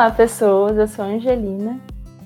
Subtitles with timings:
[0.00, 0.78] Olá, pessoas.
[0.78, 1.78] Eu sou a Angelina.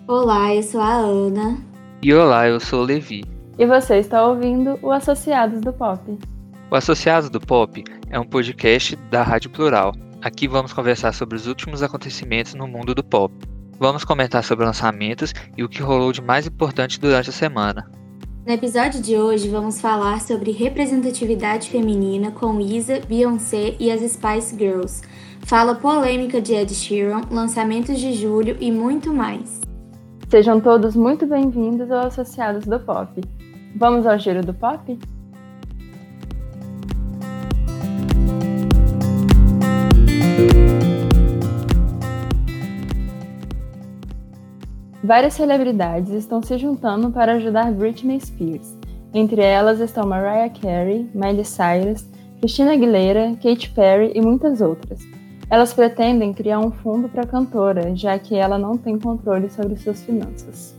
[0.06, 1.58] Olá, eu sou a Ana.
[2.00, 3.24] E olá, eu sou o Levi.
[3.58, 6.16] E você está ouvindo o Associados do Pop.
[6.70, 9.92] O Associados do Pop é um podcast da Rádio Plural.
[10.22, 13.34] Aqui vamos conversar sobre os últimos acontecimentos no mundo do pop.
[13.76, 17.90] Vamos comentar sobre lançamentos e o que rolou de mais importante durante a semana.
[18.46, 24.56] No episódio de hoje vamos falar sobre representatividade feminina com Isa, Beyoncé e as Spice
[24.56, 25.02] Girls,
[25.44, 29.60] fala polêmica de Ed Sheeran, lançamentos de julho e muito mais.
[30.30, 33.20] Sejam todos muito bem-vindos ao Associados do Pop.
[33.76, 34.98] Vamos ao giro do pop?
[45.02, 48.78] Várias celebridades estão se juntando para ajudar Britney Spears.
[49.12, 52.06] Entre elas estão Mariah Carey, Miley Cyrus,
[52.40, 55.13] Christina Aguilera, Katy Perry e muitas outras.
[55.50, 59.76] Elas pretendem criar um fundo para a cantora, já que ela não tem controle sobre
[59.76, 60.74] suas finanças.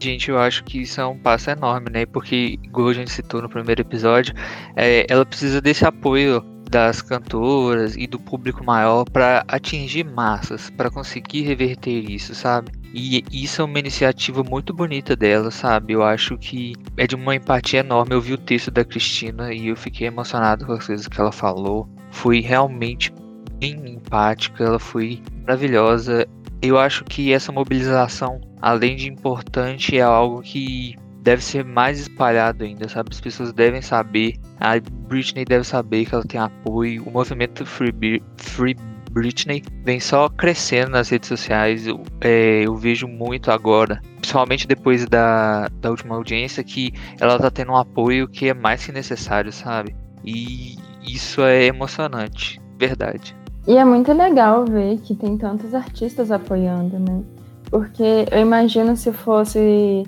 [0.00, 2.06] Gente, eu acho que isso é um passo enorme, né?
[2.06, 4.32] Porque, igual a gente citou no primeiro episódio,
[4.76, 10.90] é, ela precisa desse apoio das cantoras e do público maior para atingir massas, para
[10.90, 12.70] conseguir reverter isso, sabe?
[12.94, 15.94] E isso é uma iniciativa muito bonita dela, sabe?
[15.94, 18.14] Eu acho que é de uma empatia enorme.
[18.14, 21.32] Eu vi o texto da Cristina e eu fiquei emocionado com as coisas que ela
[21.32, 21.88] falou.
[22.10, 23.12] Foi realmente
[23.58, 26.26] bem empática, ela foi maravilhosa.
[26.60, 32.64] Eu acho que essa mobilização, além de importante, é algo que deve ser mais espalhado
[32.64, 33.10] ainda, sabe?
[33.12, 38.22] As pessoas devem saber, a Britney deve saber que ela tem apoio, o movimento Free,
[38.36, 38.76] Free
[39.10, 41.86] Britney vem só crescendo nas redes sociais.
[41.86, 47.50] Eu, é, eu, vejo muito agora, principalmente depois da, da última audiência, que ela tá
[47.50, 49.94] tendo um apoio que é mais que necessário, sabe?
[50.24, 53.34] E isso é emocionante, verdade.
[53.68, 57.22] E é muito legal ver que tem tantos artistas apoiando, né?
[57.70, 60.04] Porque eu imagino se fosse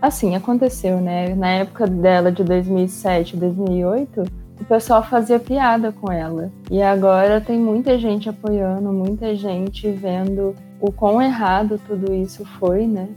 [0.00, 1.34] assim, aconteceu, né?
[1.34, 4.24] Na época dela de 2007, 2008,
[4.60, 6.52] o pessoal fazia piada com ela.
[6.70, 12.86] E agora tem muita gente apoiando, muita gente vendo o quão errado tudo isso foi,
[12.86, 13.08] né?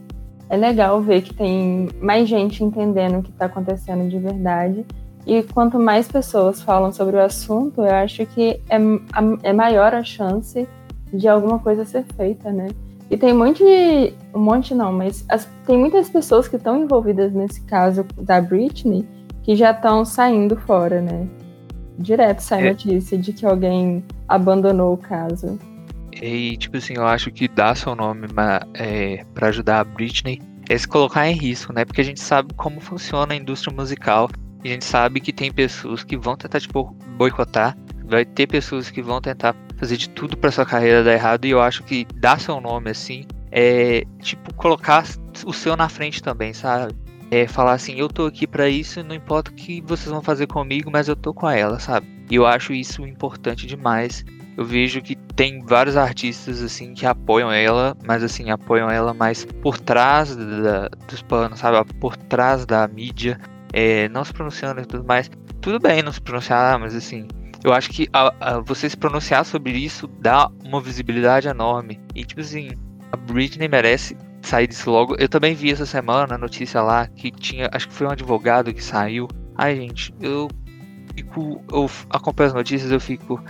[0.50, 4.86] É legal ver que tem mais gente entendendo o que está acontecendo de verdade
[5.26, 8.78] e quanto mais pessoas falam sobre o assunto, eu acho que é,
[9.44, 10.68] é maior a chance
[11.14, 12.70] de alguma coisa ser feita, né?
[13.10, 14.14] E tem um monte de.
[14.34, 19.06] Um monte não, mas as, tem muitas pessoas que estão envolvidas nesse caso da Britney
[19.44, 21.28] que já estão saindo fora, né?
[21.98, 22.70] Direto sai é.
[22.70, 25.60] notícia de que alguém abandonou o caso.
[26.14, 28.28] E, tipo assim, eu acho que dar seu nome
[28.76, 31.84] é, para ajudar a Britney é se colocar em risco, né?
[31.84, 34.30] Porque a gente sabe como funciona a indústria musical
[34.64, 39.02] a gente sabe que tem pessoas que vão tentar tipo, boicotar, vai ter pessoas que
[39.02, 42.40] vão tentar fazer de tudo para sua carreira dar errado, e eu acho que dar
[42.40, 45.04] seu nome assim é tipo colocar
[45.46, 46.94] o seu na frente também, sabe?
[47.30, 50.48] É falar assim, eu tô aqui para isso, não importa o que vocês vão fazer
[50.48, 52.08] comigo, mas eu tô com ela, sabe?
[52.30, 54.26] E eu acho isso importante demais.
[54.58, 59.46] Eu vejo que tem vários artistas assim que apoiam ela, mas assim, apoiam ela mais
[59.62, 61.94] por trás da, dos panos, sabe?
[61.96, 63.40] Por trás da mídia
[63.74, 65.30] é, não se pronunciando e tudo mais.
[65.62, 67.28] Tudo bem não se pronunciar, mas assim,
[67.64, 72.00] eu acho que a, a, você se pronunciar sobre isso dá uma visibilidade enorme.
[72.16, 72.72] E tipo assim,
[73.12, 75.16] a Britney merece sair disso logo.
[75.18, 78.74] Eu também vi essa semana a notícia lá que tinha, acho que foi um advogado
[78.74, 79.28] que saiu.
[79.56, 80.48] Ai, gente, eu
[81.16, 83.42] fico, eu acompanho as notícias, eu fico,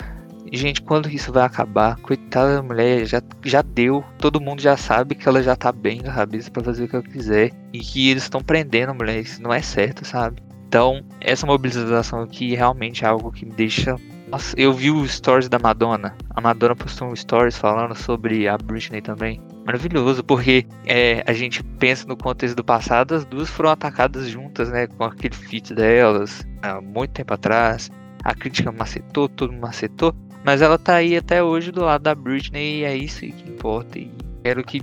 [0.57, 1.95] gente, quando isso vai acabar?
[1.97, 4.03] Coitada da mulher, já, já deu.
[4.17, 6.95] Todo mundo já sabe que ela já tá bem na cabeça pra fazer o que
[6.95, 7.51] ela quiser.
[7.71, 9.19] E que eles estão prendendo a mulher.
[9.19, 10.41] Isso não é certo, sabe?
[10.67, 13.95] Então, essa mobilização aqui realmente é algo que me deixa.
[14.29, 16.15] Nossa, eu vi os stories da Madonna.
[16.29, 19.41] A Madonna postou um stories falando sobre a Britney também.
[19.65, 24.69] Maravilhoso, porque é, a gente pensa no contexto do passado, as duas foram atacadas juntas,
[24.69, 24.87] né?
[24.87, 27.91] Com aquele feat delas, há muito tempo atrás.
[28.23, 30.15] A crítica macetou, todo mundo macetou.
[30.43, 33.99] Mas ela tá aí até hoje do lado da Britney e é isso que importa.
[33.99, 34.11] E
[34.43, 34.81] quero que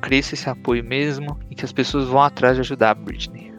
[0.00, 3.52] cresça esse apoio mesmo e que as pessoas vão atrás de ajudar a Britney.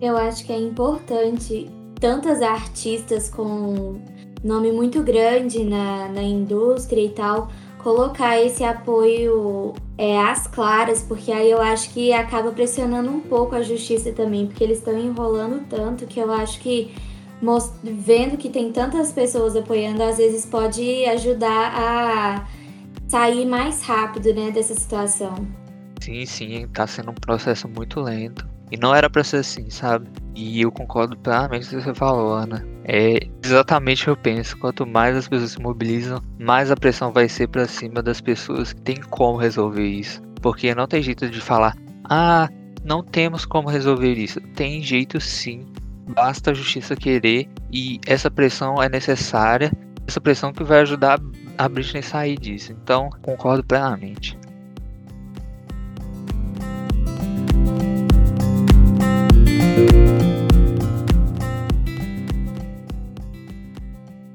[0.00, 4.00] Eu acho que é importante tantas artistas com
[4.44, 7.48] nome muito grande na, na indústria e tal
[7.78, 13.54] colocar esse apoio é, às claras, porque aí eu acho que acaba pressionando um pouco
[13.54, 16.92] a justiça também, porque eles estão enrolando tanto que eu acho que
[17.82, 22.46] vendo que tem tantas pessoas apoiando, às vezes pode ajudar a
[23.08, 25.34] sair mais rápido, né, dessa situação.
[26.00, 28.46] Sim, sim, tá sendo um processo muito lento.
[28.70, 30.08] E não era pra ser assim, sabe?
[30.34, 32.66] E eu concordo plenamente com o que você falou, Ana.
[32.84, 34.56] É exatamente o que eu penso.
[34.58, 38.72] Quanto mais as pessoas se mobilizam, mais a pressão vai ser para cima das pessoas
[38.72, 40.22] que tem como resolver isso.
[40.42, 42.48] Porque não tem jeito de falar, ah,
[42.84, 44.40] não temos como resolver isso.
[44.54, 45.66] Tem jeito sim.
[46.08, 49.70] Basta a justiça querer e essa pressão é necessária.
[50.06, 51.20] Essa pressão que vai ajudar
[51.58, 52.72] a Britney sair disso.
[52.72, 54.38] Então, concordo plenamente.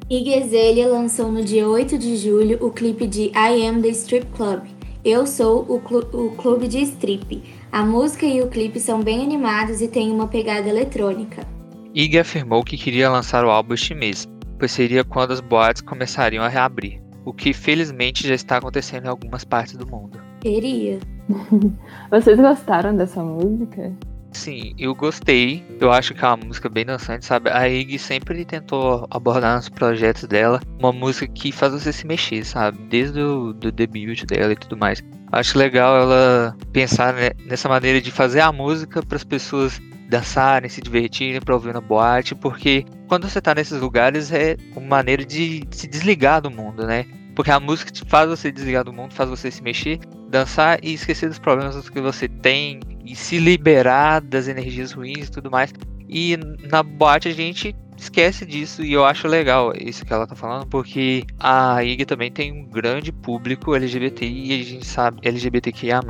[0.09, 4.27] Iggy Azalea lançou no dia 8 de julho o clipe de I Am The Strip
[4.35, 4.61] Club.
[5.03, 7.41] Eu sou o, clu o clube de strip.
[7.71, 11.52] A música e o clipe são bem animados e têm uma pegada eletrônica.
[11.95, 16.43] Iggy afirmou que queria lançar o álbum este mês, pois seria quando as boates começariam
[16.43, 20.19] a reabrir, o que felizmente já está acontecendo em algumas partes do mundo.
[20.41, 20.97] Queria.
[22.09, 23.93] Vocês gostaram dessa música?
[24.31, 25.63] Sim, eu gostei.
[25.79, 27.51] Eu acho que é uma música bem dançante, sabe?
[27.51, 32.43] A Iggy sempre tentou abordar nos projetos dela uma música que faz você se mexer,
[32.43, 32.79] sabe?
[32.89, 35.03] Desde o do debut dela e tudo mais.
[35.31, 37.13] Acho legal ela pensar
[37.45, 41.81] nessa maneira de fazer a música para as pessoas dançarem, se divertirem para ouvir na
[41.81, 46.85] boate, porque quando você tá nesses lugares é uma maneira de se desligar do mundo,
[46.85, 47.05] né?
[47.35, 51.29] Porque a música faz você desligar do mundo, faz você se mexer, dançar e esquecer
[51.29, 55.73] dos problemas que você tem e se liberar das energias ruins e tudo mais.
[56.07, 56.37] E
[56.69, 60.67] na boate a gente esquece disso e eu acho legal isso que ela tá falando,
[60.67, 66.01] porque a IG também tem um grande público LGBT e a gente sabe LGBTQIA+,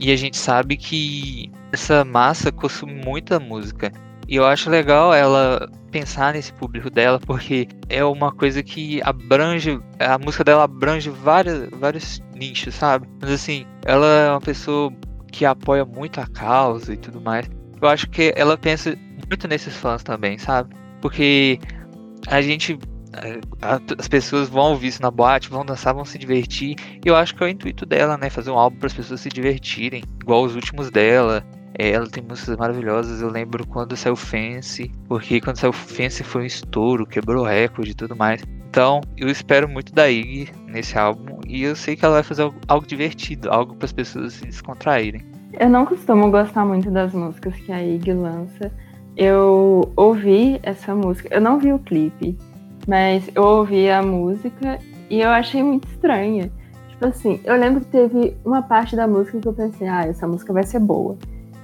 [0.00, 3.92] e a gente sabe que essa massa consome muita música.
[4.26, 9.78] E eu acho legal ela pensar nesse público dela, porque é uma coisa que abrange,
[9.98, 13.06] a música dela abrange vários, vários nichos, sabe?
[13.20, 14.92] Mas assim, ela é uma pessoa
[15.30, 17.50] que apoia muito a causa e tudo mais.
[17.80, 18.96] Eu acho que ela pensa
[19.28, 20.74] muito nesses fãs também, sabe?
[21.04, 21.58] Porque
[22.28, 22.78] a gente
[23.60, 26.76] as pessoas vão ouvir isso na boate, vão dançar, vão se divertir.
[27.04, 28.30] E eu acho que é o intuito dela, né?
[28.30, 31.44] Fazer um álbum para as pessoas se divertirem, igual os últimos dela.
[31.78, 33.20] É, ela tem músicas maravilhosas.
[33.20, 37.94] Eu lembro quando saiu Fence, porque quando saiu Fence foi um estouro, quebrou recorde e
[37.94, 38.42] tudo mais.
[38.70, 42.50] Então, eu espero muito da Iggy nesse álbum e eu sei que ela vai fazer
[42.66, 45.20] algo divertido, algo para as pessoas se descontraírem.
[45.52, 48.72] Eu não costumo gostar muito das músicas que a Iggy lança.
[49.16, 52.36] Eu ouvi essa música, eu não vi o clipe,
[52.86, 54.78] mas eu ouvi a música
[55.08, 56.50] e eu achei muito estranha.
[56.88, 60.26] Tipo assim, eu lembro que teve uma parte da música que eu pensei, ah, essa
[60.26, 61.16] música vai ser boa.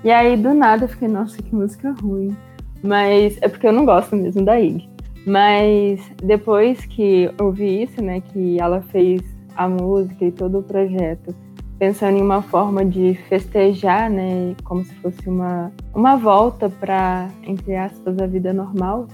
[0.03, 2.37] E aí, do nada, eu fiquei, nossa, que música ruim.
[2.83, 4.89] Mas é porque eu não gosto mesmo da Ig.
[5.27, 9.23] Mas depois que eu vi isso, né, que ela fez
[9.57, 11.35] a música e todo o projeto
[11.81, 17.75] pensando em uma forma de festejar, né, como se fosse uma, uma volta para, entre
[17.75, 19.09] aspas, a vida normal,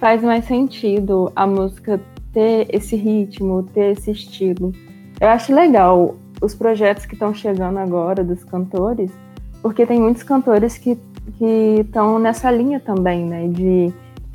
[0.00, 2.00] faz mais sentido a música
[2.32, 4.72] ter esse ritmo, ter esse estilo.
[5.20, 9.12] Eu acho legal os projetos que estão chegando agora dos cantores,
[9.62, 10.98] porque tem muitos cantores que
[11.40, 13.46] estão nessa linha também, né?
[13.46, 13.92] De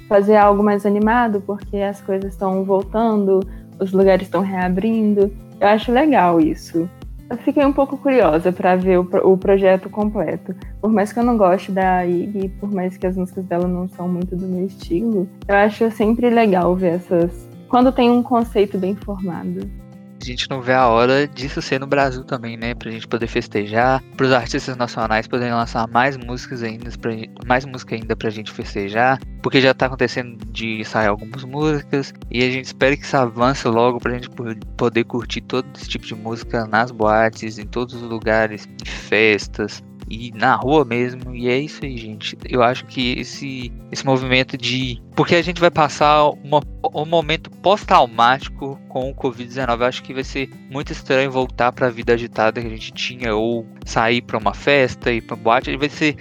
[0.07, 3.41] fazer algo mais animado, porque as coisas estão voltando,
[3.77, 5.29] os lugares estão reabrindo.
[5.59, 6.89] Eu acho legal isso.
[7.37, 10.55] Fiquei um pouco curiosa para ver o, o, projeto completo.
[10.81, 13.87] Por mais que eu não goste da Iggy, por mais que as músicas dela não
[13.87, 17.49] são muito do meu estilo, eu acho sempre legal ver essas.
[17.67, 19.82] Quando tem um conceito bem formado
[20.23, 22.73] a gente não vê a hora disso ser no Brasil também, né?
[22.73, 27.11] Pra gente poder festejar, pros artistas nacionais poderem lançar mais músicas ainda, pra,
[27.45, 32.43] mais música ainda pra gente festejar, porque já tá acontecendo de sair algumas músicas e
[32.43, 34.29] a gente espera que isso avance logo pra gente
[34.77, 39.83] poder curtir todo esse tipo de música nas boates, em todos os lugares, em festas,
[40.13, 41.35] e na rua mesmo.
[41.35, 42.37] E é isso aí, gente.
[42.45, 45.01] Eu acho que esse, esse movimento de.
[45.15, 46.61] Porque a gente vai passar uma,
[46.93, 49.79] um momento pós-traumático com o Covid-19.
[49.79, 52.91] Eu acho que vai ser muito estranho voltar para a vida agitada que a gente
[52.93, 55.75] tinha, ou sair para uma festa, ir para boate.
[55.77, 56.15] Vai ser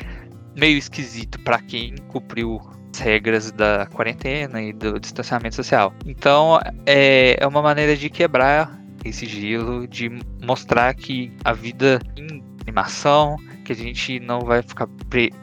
[0.56, 2.60] meio esquisito para quem cumpriu
[2.94, 5.94] as regras da quarentena e do distanciamento social.
[6.04, 10.10] Então é, é uma maneira de quebrar esse gelo, de
[10.42, 13.36] mostrar que a vida em animação,
[13.76, 14.88] que a gente não vai ficar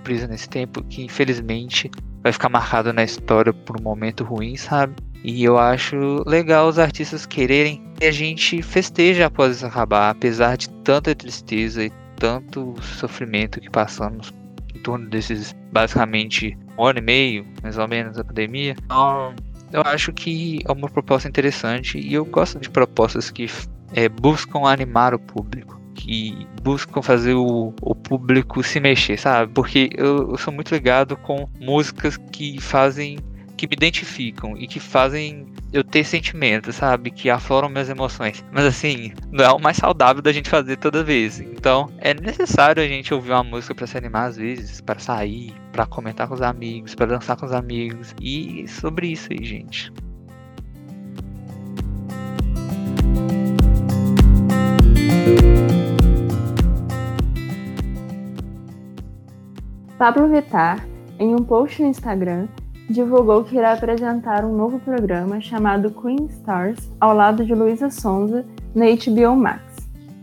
[0.03, 1.89] preso nesse tempo, que infelizmente
[2.21, 4.95] vai ficar marcado na história por um momento ruim, sabe?
[5.23, 10.69] E eu acho legal os artistas quererem que a gente festeje após acabar, apesar de
[10.69, 14.33] tanta tristeza e tanto sofrimento que passamos
[14.73, 18.75] em torno desses basicamente um ano e meio, mais ou menos, da pandemia.
[18.85, 19.33] Então,
[19.73, 23.47] eu acho que é uma proposta interessante e eu gosto de propostas que
[23.93, 29.51] é, buscam animar o público que buscam fazer o, o público se mexer, sabe?
[29.53, 33.17] Porque eu, eu sou muito ligado com músicas que fazem
[33.57, 37.11] que me identificam e que fazem eu ter sentimentos, sabe?
[37.11, 38.41] Que afloram minhas emoções.
[38.53, 41.41] Mas assim, não é o mais saudável da gente fazer toda vez.
[41.41, 45.53] Então, é necessário a gente ouvir uma música para se animar às vezes, para sair,
[45.73, 48.15] para comentar com os amigos, para dançar com os amigos.
[48.21, 49.91] E sobre isso aí, gente.
[59.99, 60.87] Pablo Vittar,
[61.19, 62.47] em um post no Instagram,
[62.89, 68.45] divulgou que irá apresentar um novo programa chamado Queen Stars ao lado de Luísa Sonza
[68.73, 69.61] na HBO Max.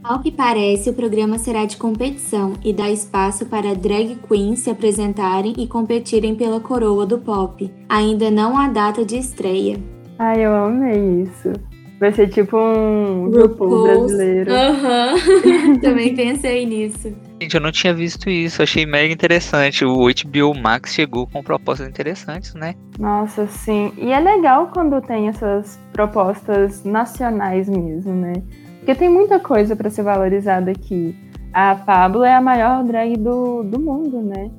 [0.03, 4.71] Ao que parece, o programa será de competição e dá espaço para drag queens se
[4.71, 7.71] apresentarem e competirem pela coroa do pop.
[7.87, 9.79] Ainda não há data de estreia.
[10.19, 11.53] Ai, eu amei isso.
[12.01, 14.51] Vai ser tipo um RuPaul brasileiro.
[14.51, 15.15] Aham,
[15.45, 15.81] uhum.
[15.85, 17.26] também pensei nisso.
[17.41, 19.85] Gente, eu não tinha visto isso, achei mega interessante.
[19.85, 22.75] O HBO Max chegou com propostas interessantes, né?
[22.99, 23.93] Nossa, sim.
[23.99, 28.33] E é legal quando tem essas propostas nacionais mesmo, né?
[28.79, 31.15] Porque tem muita coisa para ser valorizada aqui.
[31.53, 34.51] A Pablo é a maior drag do, do mundo, né?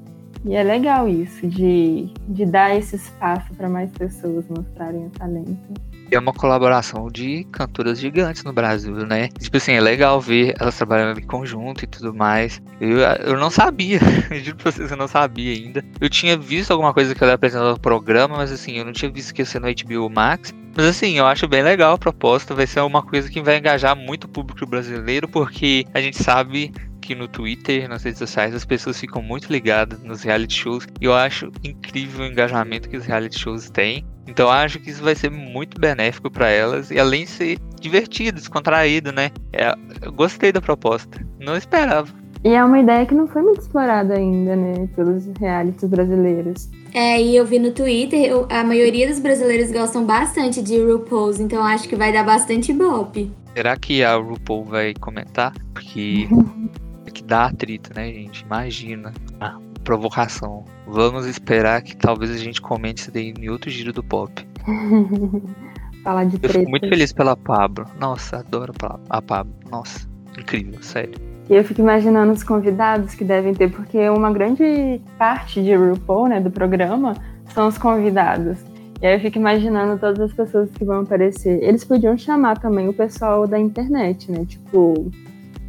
[0.45, 5.73] E é legal isso, de, de dar esse espaço para mais pessoas mostrarem o talento
[6.11, 9.29] é uma colaboração de cantoras gigantes no Brasil, né?
[9.39, 12.61] Tipo assim, é legal ver elas trabalhando em conjunto e tudo mais.
[12.79, 13.99] Eu, eu não sabia,
[14.31, 15.83] eu juro pra vocês, eu não sabia ainda.
[15.99, 19.11] Eu tinha visto alguma coisa que ela apresentou no programa, mas assim, eu não tinha
[19.11, 20.53] visto que ia ser no HBO Max.
[20.75, 22.53] Mas assim, eu acho bem legal a proposta.
[22.53, 26.71] Vai ser uma coisa que vai engajar muito o público brasileiro, porque a gente sabe
[27.01, 30.87] que no Twitter, nas redes sociais, as pessoas ficam muito ligadas nos reality shows.
[30.99, 34.05] E eu acho incrível o engajamento que os reality shows têm.
[34.27, 38.37] Então acho que isso vai ser muito benéfico para elas e além de ser divertido,
[38.37, 39.31] descontraído, né?
[39.53, 42.07] É, eu gostei da proposta, não esperava.
[42.43, 46.69] E é uma ideia que não foi muito explorada ainda, né, pelos realities brasileiros.
[46.93, 51.39] É, e eu vi no Twitter, eu, a maioria dos brasileiros gostam bastante de RuPaul's,
[51.39, 53.29] então acho que vai dar bastante bop.
[53.55, 55.51] Será que a RuPaul vai comentar?
[55.73, 56.27] Porque
[57.05, 58.43] é que dá atrito, né, gente?
[58.43, 59.11] Imagina.
[59.39, 59.57] Ah,
[59.87, 60.65] provocação.
[60.85, 64.45] Vamos esperar que talvez a gente comente isso daí em outro giro do pop.
[66.03, 67.85] Falar de Eu fico muito feliz pela Pablo.
[67.97, 68.73] Nossa, adoro
[69.09, 69.53] a Pablo.
[69.71, 70.05] Nossa,
[70.37, 71.13] incrível, sério.
[71.49, 76.27] E eu fico imaginando os convidados que devem ter, porque uma grande parte de RuPaul,
[76.27, 77.13] né, do programa,
[77.53, 78.59] são os convidados.
[79.01, 81.63] E aí eu fico imaginando todas as pessoas que vão aparecer.
[81.63, 84.43] Eles podiam chamar também o pessoal da internet, né?
[84.43, 85.09] Tipo,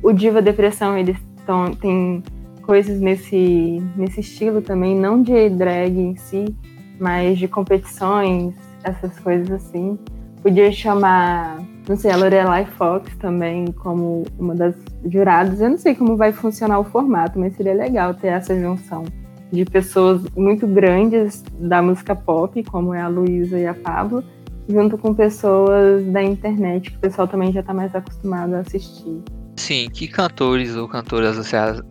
[0.02, 2.22] o Diva Depressão, eles tão, tem
[2.68, 6.54] coisas nesse, nesse estilo também, não de drag em si,
[7.00, 9.98] mas de competições, essas coisas assim.
[10.42, 14.74] Podia chamar, não sei, a Lorelai Fox também como uma das
[15.06, 15.62] juradas.
[15.62, 19.04] Eu não sei como vai funcionar o formato, mas seria legal ter essa junção
[19.50, 24.22] de pessoas muito grandes da música pop, como é a Luísa e a Pablo,
[24.68, 29.22] junto com pessoas da internet, que o pessoal também já está mais acostumado a assistir.
[29.58, 31.36] Sim, que cantores ou cantoras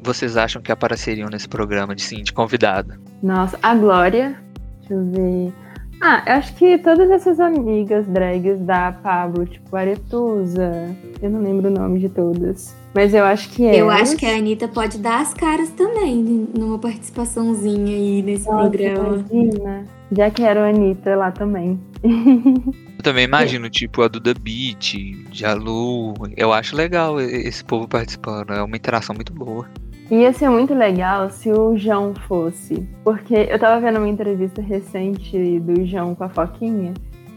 [0.02, 2.94] vocês acham que apareceriam nesse programa de, sim, de convidado?
[3.22, 4.36] Nossa, a Glória.
[4.80, 5.54] Deixa eu ver.
[6.00, 11.70] Ah, eu acho que todas essas amigas drags da Pablo, tipo Aretusa, eu não lembro
[11.70, 12.76] o nome de todas.
[12.94, 13.82] Mas eu acho que é.
[13.82, 18.70] Eu acho que a Anitta pode dar as caras também numa participaçãozinha aí nesse Nossa,
[18.70, 19.26] programa.
[19.30, 19.86] Imagina.
[20.12, 21.80] Já quero a Anitta lá também.
[22.98, 24.96] Eu também imagino, tipo, a Duda Beat,
[25.32, 26.14] Jalu.
[26.36, 28.52] Eu acho legal esse povo participando.
[28.52, 29.68] É uma interação muito boa.
[30.10, 32.88] Ia ser muito legal se o João fosse.
[33.04, 36.94] Porque eu tava vendo uma entrevista recente do João com a Foquinha.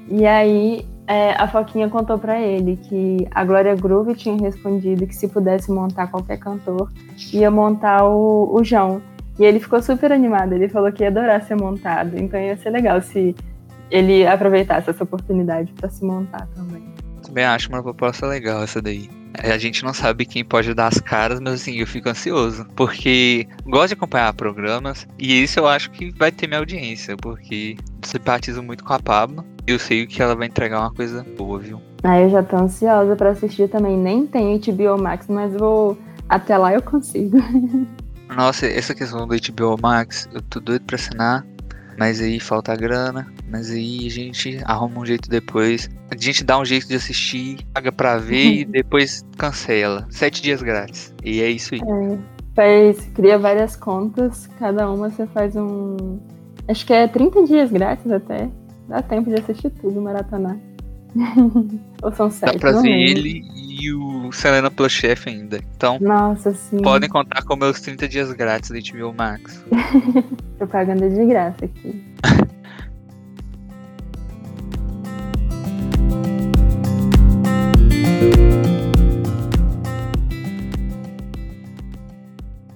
[0.09, 5.15] E aí é, a Foquinha contou para ele que a Glória Groove tinha respondido que
[5.15, 6.91] se pudesse montar qualquer cantor,
[7.33, 9.03] ia montar o, o João.
[9.37, 10.53] E ele ficou super animado.
[10.53, 12.17] Ele falou que ia adorar ser montado.
[12.17, 13.35] Então ia ser legal se
[13.91, 16.83] ele aproveitasse essa oportunidade para se montar também.
[17.23, 19.09] Também acho uma proposta legal essa daí.
[19.43, 22.67] É, a gente não sabe quem pode dar as caras, mas assim, eu fico ansioso.
[22.75, 27.77] Porque gosto de acompanhar programas e isso eu acho que vai ter minha audiência, porque
[28.03, 31.59] simpatizo muito com a Pablo e eu sei que ela vai entregar uma coisa boa,
[31.59, 31.81] viu?
[32.03, 33.97] Ah, eu já tô ansiosa para assistir também.
[33.97, 35.97] Nem tem HBO Max, mas vou.
[36.29, 37.39] Até lá eu consigo.
[38.35, 41.45] Nossa, essa questão do HBO Max, eu tô doido pra assinar
[42.01, 45.91] mas aí falta grana, mas aí a gente arruma um jeito depois.
[46.11, 50.07] A gente dá um jeito de assistir, paga pra ver e depois cancela.
[50.09, 51.15] Sete dias grátis.
[51.23, 51.81] E é isso aí.
[51.83, 52.19] É,
[52.57, 56.19] faz, cria várias contas, cada uma você faz um.
[56.67, 58.49] Acho que é 30 dias grátis até.
[58.89, 60.57] Dá tempo de assistir tudo, maratonar.
[62.03, 62.55] Ou são sete?
[62.55, 63.43] Dá pra ver ele
[63.81, 65.59] e o Selena Plushef ainda.
[65.77, 69.65] Então, Nossa, podem contar com meus 30 dias grátis da HBO Max.
[70.59, 72.05] Propaganda de graça aqui.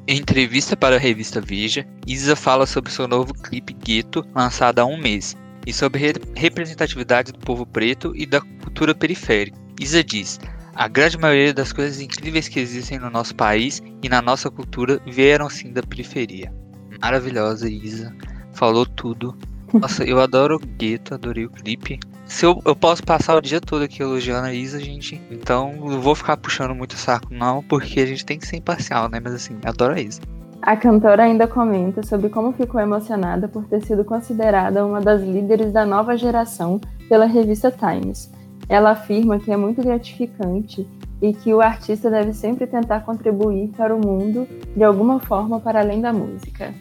[0.07, 4.85] Em entrevista para a revista Veja, Isa fala sobre seu novo clipe Gueto, lançado há
[4.85, 9.59] um mês, e sobre representatividade do povo preto e da cultura periférica.
[9.81, 10.39] Isa diz:
[10.75, 15.01] a grande maioria das coisas incríveis que existem no nosso país e na nossa cultura
[15.07, 16.53] vieram sim da periferia.
[17.01, 18.15] Maravilhosa, Isa.
[18.53, 19.37] Falou tudo.
[19.73, 21.99] Nossa, eu adoro o Gueto, adorei o clipe.
[22.27, 26.01] Se eu, eu posso passar o dia todo aqui elogiando a Isa, gente, então não
[26.01, 29.21] vou ficar puxando muito o saco, não, porque a gente tem que ser imparcial, né?
[29.23, 30.21] Mas assim, adoro a Isa.
[30.63, 35.73] A cantora ainda comenta sobre como ficou emocionada por ter sido considerada uma das líderes
[35.73, 38.31] da nova geração pela revista Times.
[38.69, 40.87] Ela afirma que é muito gratificante
[41.21, 45.81] e que o artista deve sempre tentar contribuir para o mundo de alguma forma para
[45.81, 46.75] além da música.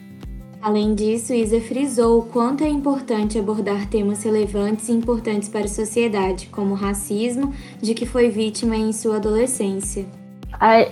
[0.60, 5.68] Além disso, Isa frisou o quanto é importante abordar temas relevantes e importantes para a
[5.68, 10.06] sociedade, como o racismo, de que foi vítima em sua adolescência.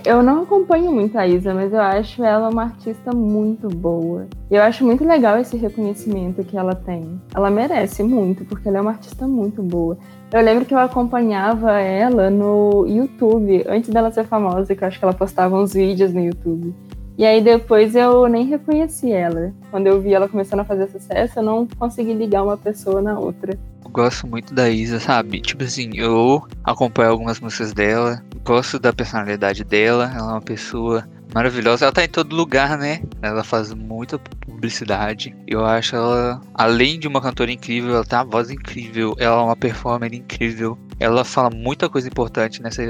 [0.05, 4.27] Eu não acompanho muito a Isa, mas eu acho ela uma artista muito boa.
[4.51, 7.19] E eu acho muito legal esse reconhecimento que ela tem.
[7.33, 9.97] Ela merece muito, porque ela é uma artista muito boa.
[10.33, 14.97] Eu lembro que eu acompanhava ela no YouTube, antes dela ser famosa, que eu acho
[14.97, 16.73] que ela postava uns vídeos no YouTube.
[17.15, 19.53] E aí depois eu nem reconheci ela.
[19.69, 23.19] Quando eu vi ela começando a fazer sucesso, eu não consegui ligar uma pessoa na
[23.19, 23.55] outra.
[23.85, 25.39] Eu gosto muito da Isa, sabe?
[25.39, 31.07] Tipo assim, eu acompanho algumas músicas dela, gosto da personalidade dela, ela é uma pessoa
[31.33, 31.85] maravilhosa.
[31.85, 33.01] Ela tá em todo lugar, né?
[33.21, 35.35] Ela faz muita publicidade.
[35.47, 39.15] Eu acho ela, além de uma cantora incrível, ela tem uma voz incrível.
[39.17, 40.77] Ela é uma performer incrível.
[40.99, 42.83] Ela fala muita coisa importante nessa,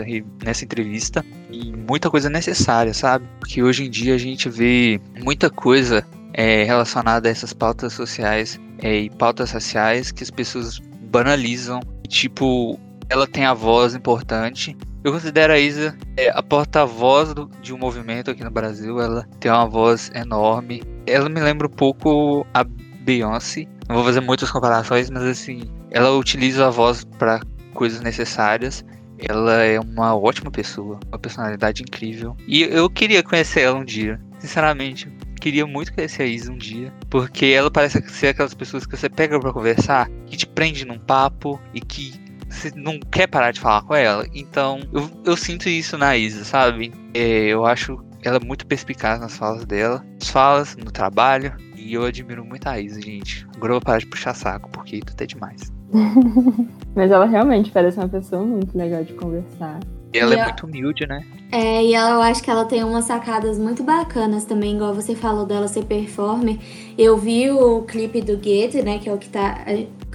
[0.44, 3.26] nessa entrevista e muita coisa necessária, sabe?
[3.40, 8.60] Porque hoje em dia a gente vê muita coisa é, relacionada a essas pautas sociais
[8.82, 10.80] é, e pautas raciais que as pessoas
[11.12, 11.80] banalizam.
[12.08, 12.80] Tipo,
[13.10, 18.32] ela tem a voz importante eu considero a Isa é, a porta-voz de um movimento
[18.32, 19.02] aqui no Brasil.
[19.02, 20.82] Ela tem uma voz enorme.
[21.06, 23.68] Ela me lembra um pouco a Beyoncé.
[23.90, 27.42] Não vou fazer muitas comparações, mas assim, ela utiliza a voz para
[27.74, 28.86] coisas necessárias.
[29.20, 32.38] Ela é uma ótima pessoa, uma personalidade incrível.
[32.48, 35.12] E eu queria conhecer ela um dia, sinceramente.
[35.42, 39.10] Queria muito conhecer a Isa um dia, porque ela parece ser aquelas pessoas que você
[39.10, 42.23] pega para conversar, que te prende num papo e que
[42.54, 44.26] você não quer parar de falar com ela.
[44.34, 46.94] Então, eu, eu sinto isso na Isa, sabe?
[47.14, 51.56] É, eu acho ela muito perspicaz nas falas dela, nas falas, no trabalho.
[51.76, 53.46] E eu admiro muito a Isa, gente.
[53.56, 55.72] Agora eu vou parar de puxar saco, porque tudo é demais.
[56.96, 59.80] Mas ela realmente parece uma pessoa muito legal de conversar.
[60.14, 61.26] E ela e é muito humilde, né?
[61.52, 65.16] É, e ela, eu acho que ela tem umas sacadas muito bacanas também, igual você
[65.16, 66.58] falou dela ser performer.
[66.98, 69.64] Eu vi o clipe do Goethe, né, que é o que, tá,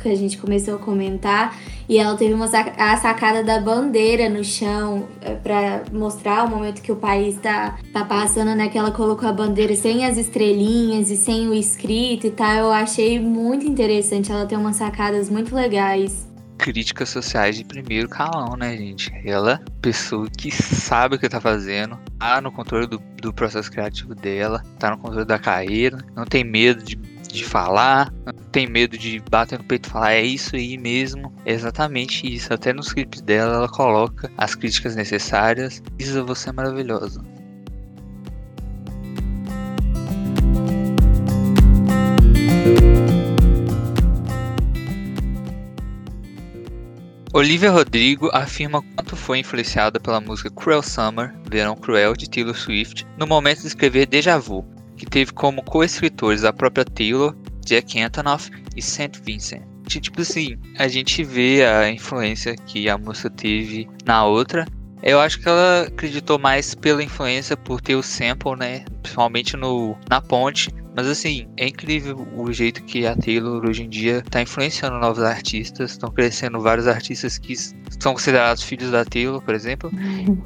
[0.01, 1.57] que a gente começou a comentar,
[1.89, 6.83] e ela teve uma a sacada da bandeira no chão é, para mostrar o momento
[6.83, 11.11] que o país tá, tá passando, né, que ela colocou a bandeira sem as estrelinhas
[11.11, 12.57] e sem o escrito e tal.
[12.57, 18.57] Eu achei muito interessante, ela tem umas sacadas muito legais críticas sociais de primeiro calão,
[18.57, 19.11] né, gente?
[19.25, 24.15] Ela, pessoa que sabe o que tá fazendo, tá no controle do, do processo criativo
[24.15, 28.97] dela, tá no controle da carreira, não tem medo de, de falar, não tem medo
[28.97, 32.53] de bater no peito e falar é isso aí mesmo, é exatamente isso.
[32.53, 35.83] Até nos clipes dela ela coloca as críticas necessárias.
[35.99, 37.23] Isa, você é maravilhosa.
[47.39, 53.07] Olivia Rodrigo afirma quanto foi influenciada pela música Cruel Summer, Verão Cruel, de Taylor Swift,
[53.17, 54.65] no momento de escrever Deja Vu,
[54.97, 57.37] que teve como co-escritores a própria Taylor,
[57.69, 59.21] Jack Antonoff e St.
[59.25, 59.63] Vincent.
[59.87, 64.67] Tipo assim, a gente vê a influência que a música teve na outra.
[65.03, 68.85] Eu acho que ela acreditou mais pela influência por ter o sample, né?
[69.03, 73.89] Principalmente no, na ponte, mas assim, é incrível o jeito que a Taylor hoje em
[73.89, 75.93] dia está influenciando novos artistas.
[75.93, 79.91] Estão crescendo vários artistas que são considerados filhos da Taylor, por exemplo.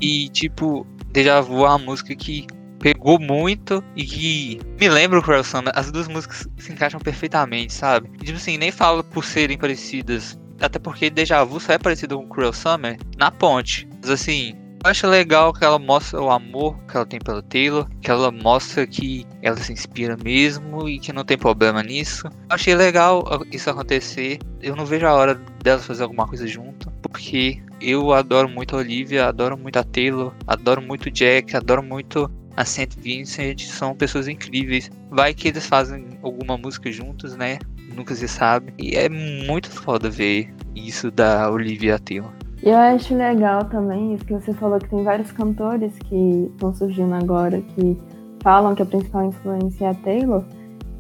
[0.01, 2.47] E tipo, Deja Vu é uma música que
[2.83, 5.73] pegou muito e que me lembra o Cruel Summer.
[5.75, 8.11] As duas músicas se encaixam perfeitamente, sabe?
[8.19, 10.39] Tipo assim, nem falo por serem parecidas.
[10.61, 13.89] Até porque Deja Vu só é parecido com Cruel Summer na ponte.
[14.01, 17.89] Mas assim, eu acho legal que ela mostra o amor que ela tem pelo Taylor,
[18.01, 22.27] que ela mostra que ela se inspira mesmo e que não tem problema nisso.
[22.27, 24.41] Eu achei legal isso acontecer.
[24.61, 28.81] Eu não vejo a hora delas fazer alguma coisa junto, porque eu adoro muito a
[28.81, 33.95] Olivia, adoro muito a Taylor, adoro muito o Jack, adoro muito a Saint Vincent, são
[33.95, 34.91] pessoas incríveis.
[35.11, 37.59] Vai que eles fazem alguma música juntos, né?
[37.95, 38.73] Nunca se sabe.
[38.79, 42.31] E é muito foda ver isso da Olivia Taylor.
[42.63, 47.13] Eu acho legal também isso que você falou que tem vários cantores que estão surgindo
[47.15, 47.99] agora que
[48.41, 50.45] falam que a principal influência é a Taylor,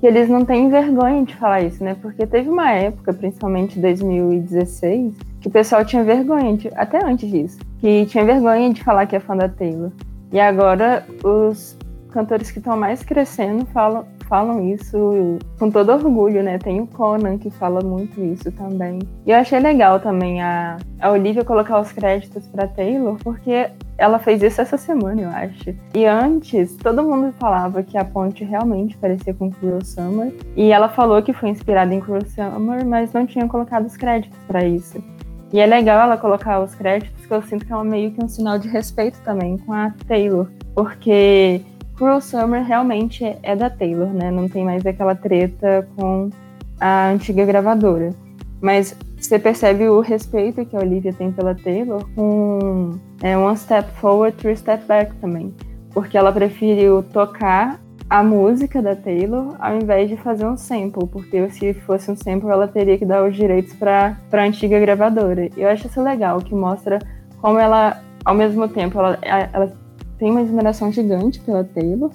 [0.00, 1.96] que eles não têm vergonha de falar isso, né?
[2.02, 7.58] Porque teve uma época, principalmente 2016, que o pessoal tinha vergonha, de, até antes disso,
[7.78, 9.92] que tinha vergonha de falar que é fã da Taylor.
[10.32, 11.76] E agora os
[12.12, 16.58] cantores que estão mais crescendo falam, falam isso com todo orgulho, né?
[16.58, 19.00] Tem o Conan que fala muito isso também.
[19.26, 24.18] E eu achei legal também a, a Olivia colocar os créditos para Taylor, porque ela
[24.18, 25.74] fez isso essa semana, eu acho.
[25.94, 30.32] E antes, todo mundo falava que a ponte realmente parecia com Cruel Summer.
[30.56, 34.38] E ela falou que foi inspirada em Cruel Summer, mas não tinha colocado os créditos
[34.46, 35.02] para isso.
[35.52, 38.28] E é legal ela colocar os créditos, que eu sinto que é meio que um
[38.28, 40.48] sinal de respeito também com a Taylor.
[40.74, 41.60] Porque
[41.94, 44.30] Cruel Summer realmente é da Taylor, né?
[44.30, 46.30] Não tem mais aquela treta com
[46.80, 48.10] a antiga gravadora.
[48.62, 53.90] Mas você percebe o respeito que a Olivia tem pela Taylor com é, One Step
[54.00, 55.54] Forward, Three Step Back também.
[55.92, 57.78] Porque ela preferiu tocar
[58.12, 62.50] a música da Taylor ao invés de fazer um sample, porque se fosse um sample
[62.50, 65.48] ela teria que dar os direitos para a antiga gravadora.
[65.56, 66.98] Eu acho isso legal, que mostra
[67.40, 69.72] como ela, ao mesmo tempo, ela, ela
[70.18, 72.10] tem uma admiração gigante pela Taylor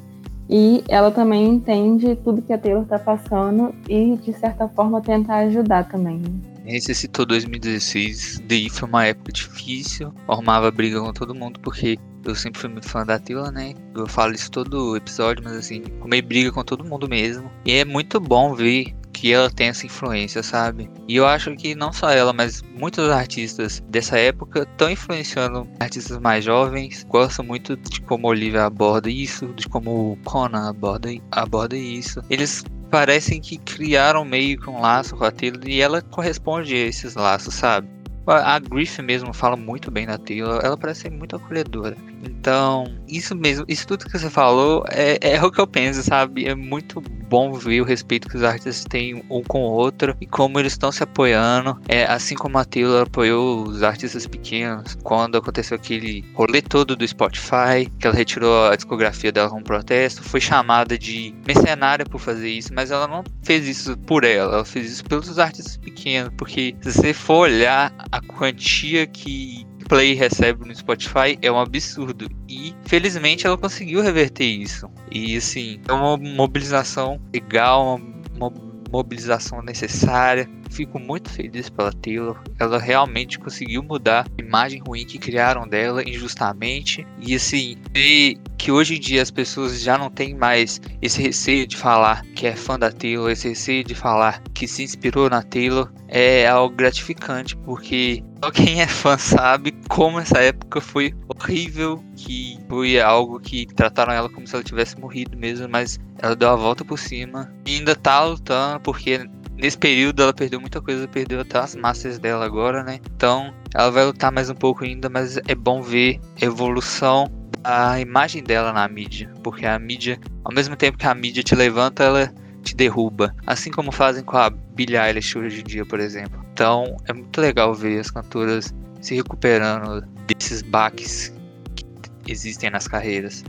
[0.48, 5.34] e ela também entende tudo que a Taylor está passando e, de certa forma, tenta
[5.34, 6.22] ajudar também.
[6.68, 12.36] Você citou 2016, daí foi uma época difícil, formava briga com todo mundo, porque eu
[12.36, 13.74] sempre fui muito fã da Taylor, né?
[13.96, 17.50] Eu falo isso todo episódio, mas assim, comei briga com todo mundo mesmo.
[17.66, 20.90] E é muito bom ver que ela tem essa influência, sabe?
[21.08, 26.20] E eu acho que não só ela, mas muitos artistas dessa época estão influenciando artistas
[26.20, 27.04] mais jovens.
[27.10, 32.22] Gosto muito de como Olivia aborda isso, de como Conan aborda, aborda isso.
[32.30, 36.88] Eles parecem que criaram meio que um laço com a Taylor e ela corresponde a
[36.88, 37.88] esses laços, sabe?
[38.26, 41.96] A Griff mesmo fala muito bem da Taylor, ela parece ser muito acolhedora.
[42.24, 46.46] Então, isso mesmo, isso tudo que você falou é, é o que eu penso, sabe?
[46.46, 50.26] É muito bom ver o respeito que os artistas têm um com o outro e
[50.26, 51.80] como eles estão se apoiando.
[51.88, 57.08] É, assim como a Taylor apoiou os artistas pequenos quando aconteceu aquele rolê todo do
[57.08, 62.50] Spotify, que ela retirou a discografia dela com protesto, foi chamada de mercenária por fazer
[62.50, 66.76] isso, mas ela não fez isso por ela, ela fez isso pelos artistas pequenos, porque
[66.82, 72.28] se você for olhar a quantia que play recebe no Spotify é um absurdo.
[72.48, 74.90] E felizmente ela conseguiu reverter isso.
[75.12, 80.50] E assim, é uma mobilização legal, uma, uma mobilização necessária.
[80.70, 82.42] Fico muito feliz pela Taylor.
[82.60, 87.06] Ela realmente conseguiu mudar a imagem ruim que criaram dela injustamente.
[87.20, 91.66] E assim, ver que hoje em dia as pessoas já não têm mais esse receio
[91.68, 95.42] de falar que é fã da Taylor, esse receio de falar que se inspirou na
[95.42, 102.04] Taylor, é algo gratificante, porque só quem é fã sabe como essa época foi horrível,
[102.16, 106.50] que foi algo que trataram ela como se ela tivesse morrido mesmo, mas ela deu
[106.50, 111.08] a volta por cima e ainda tá lutando, porque nesse período ela perdeu muita coisa,
[111.08, 113.00] perdeu até as massas dela agora, né?
[113.16, 117.32] Então ela vai lutar mais um pouco ainda, mas é bom ver a evolução
[117.64, 121.54] a imagem dela na mídia, porque a mídia, ao mesmo tempo que a mídia te
[121.54, 126.00] levanta, ela te derruba, assim como fazem com a Billie Eilish hoje em dia, por
[126.00, 126.47] exemplo.
[126.58, 131.32] Então, é muito legal ver as cantoras se recuperando desses baques
[131.76, 133.44] que existem nas carreiras.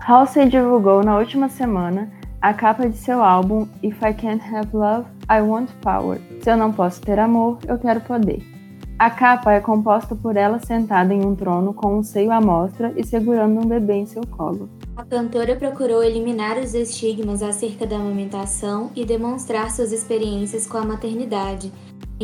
[0.00, 2.10] Halsey divulgou na última semana
[2.42, 6.20] a capa de seu álbum If I Can't Have Love, I Want Power.
[6.42, 8.53] Se eu não posso ter amor, eu quero poder.
[8.96, 12.92] A capa é composta por ela sentada em um trono com um seio à mostra
[12.96, 14.70] e segurando um bebê em seu colo.
[14.96, 20.84] A cantora procurou eliminar os estigmas acerca da amamentação e demonstrar suas experiências com a
[20.84, 21.72] maternidade,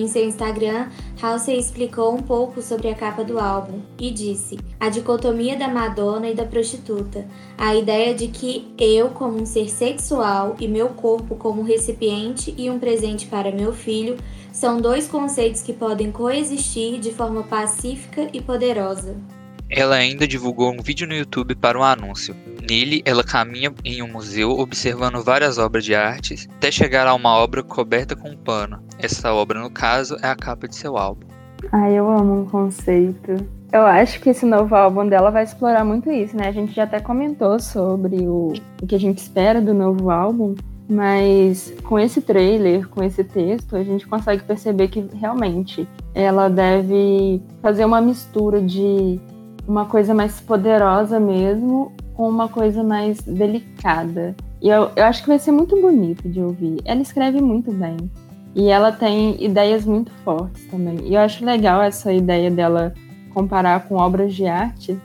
[0.01, 0.89] em seu Instagram,
[1.21, 6.29] Halsey explicou um pouco sobre a capa do álbum e disse: A dicotomia da Madonna
[6.29, 11.37] e da prostituta, a ideia de que eu, como um ser sexual, e meu corpo
[11.37, 14.17] como recipiente e um presente para meu filho,
[14.53, 19.40] são dois conceitos que podem coexistir de forma pacífica e poderosa.
[19.71, 22.35] Ela ainda divulgou um vídeo no YouTube para um anúncio.
[22.69, 27.37] Nele, ela caminha em um museu observando várias obras de arte até chegar a uma
[27.37, 28.83] obra coberta com um pano.
[28.99, 31.27] Essa obra, no caso, é a capa de seu álbum.
[31.71, 33.37] Ai, eu amo um conceito.
[33.73, 36.49] Eu acho que esse novo álbum dela vai explorar muito isso, né?
[36.49, 38.53] A gente já até comentou sobre o,
[38.83, 40.57] o que a gente espera do novo álbum,
[40.89, 47.41] mas com esse trailer, com esse texto, a gente consegue perceber que realmente ela deve
[47.63, 49.21] fazer uma mistura de
[49.67, 54.35] uma coisa mais poderosa mesmo com uma coisa mais delicada.
[54.61, 56.79] E eu, eu acho que vai ser muito bonito de ouvir.
[56.85, 57.97] Ela escreve muito bem.
[58.55, 60.99] E ela tem ideias muito fortes também.
[61.05, 62.93] E eu acho legal essa ideia dela
[63.33, 64.99] comparar com obras de arte,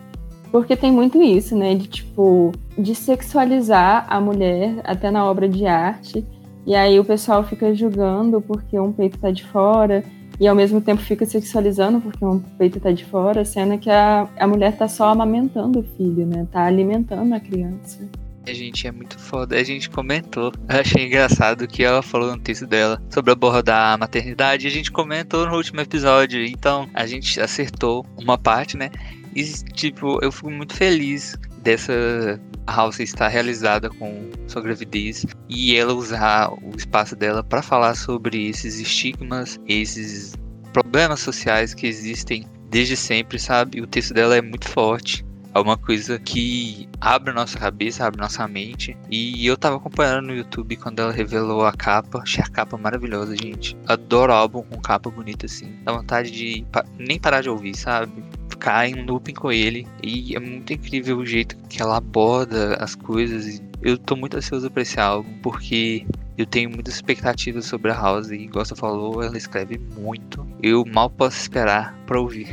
[0.52, 1.76] porque tem muito isso, né?
[1.76, 6.26] De tipo, de sexualizar a mulher até na obra de arte.
[6.66, 10.04] E aí o pessoal fica julgando porque um peito tá de fora,
[10.40, 14.28] e ao mesmo tempo fica sexualizando porque um peito tá de fora, sendo que a,
[14.38, 16.48] a mulher tá só amamentando o filho, né?
[16.52, 18.08] Tá alimentando a criança.
[18.48, 19.56] A gente é muito foda.
[19.56, 20.52] A gente comentou.
[20.70, 24.68] Eu achei engraçado que ela falou no texto dela sobre abordar a maternidade.
[24.68, 26.46] A gente comentou no último episódio.
[26.46, 28.92] Então a gente acertou uma parte, né?
[29.36, 29.44] E,
[29.74, 31.36] tipo, eu fico muito feliz
[31.66, 37.96] dessa House estar realizada com sua gravidez e ela usar o espaço dela para falar
[37.96, 40.36] sobre esses estigmas, esses
[40.72, 43.82] problemas sociais que existem desde sempre, sabe?
[43.82, 45.26] O texto dela é muito forte
[45.56, 48.98] é uma coisa que abre nossa cabeça, abre nossa mente.
[49.10, 52.20] E eu tava acompanhando no YouTube quando ela revelou a capa.
[52.20, 53.78] Achei a capa maravilhosa, gente.
[53.88, 55.80] Adoro álbum com capa bonita assim.
[55.86, 56.66] Dá vontade de
[57.00, 58.22] nem parar de ouvir, sabe?
[58.56, 59.86] Ficar em um looping com ele.
[60.02, 63.62] E é muito incrível o jeito que ela aborda as coisas.
[63.82, 66.06] Eu tô muito ansioso pra esse álbum, porque
[66.38, 70.48] eu tenho muitas expectativas sobre a House e, igual você falou, ela escreve muito.
[70.64, 72.48] Eu mal posso esperar pra ouvir.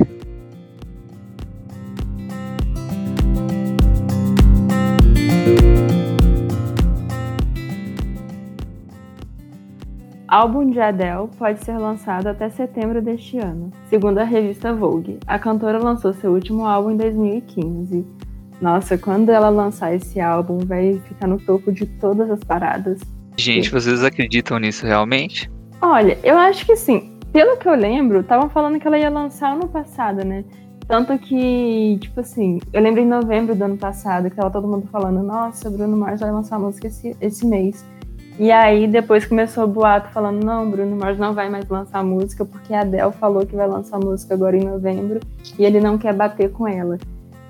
[10.33, 15.19] Álbum de Adele pode ser lançado até setembro deste ano, segundo a revista Vogue.
[15.27, 18.03] A cantora lançou seu último álbum em 2015.
[18.59, 22.99] Nossa, quando ela lançar esse álbum, vai ficar no topo de todas as paradas.
[23.37, 25.51] Gente, vocês acreditam nisso realmente?
[25.79, 27.11] Olha, eu acho que sim.
[27.31, 30.43] Pelo que eu lembro, estavam falando que ela ia lançar ano passado, né?
[30.87, 34.87] Tanto que, tipo assim, eu lembro em novembro do ano passado que tava todo mundo
[34.91, 37.85] falando, nossa, Bruno Mars vai lançar música esse, esse mês.
[38.39, 42.43] E aí depois começou o boato falando, não, Bruno Mars não vai mais lançar música,
[42.43, 45.19] porque a Adele falou que vai lançar música agora em novembro
[45.57, 46.97] e ele não quer bater com ela.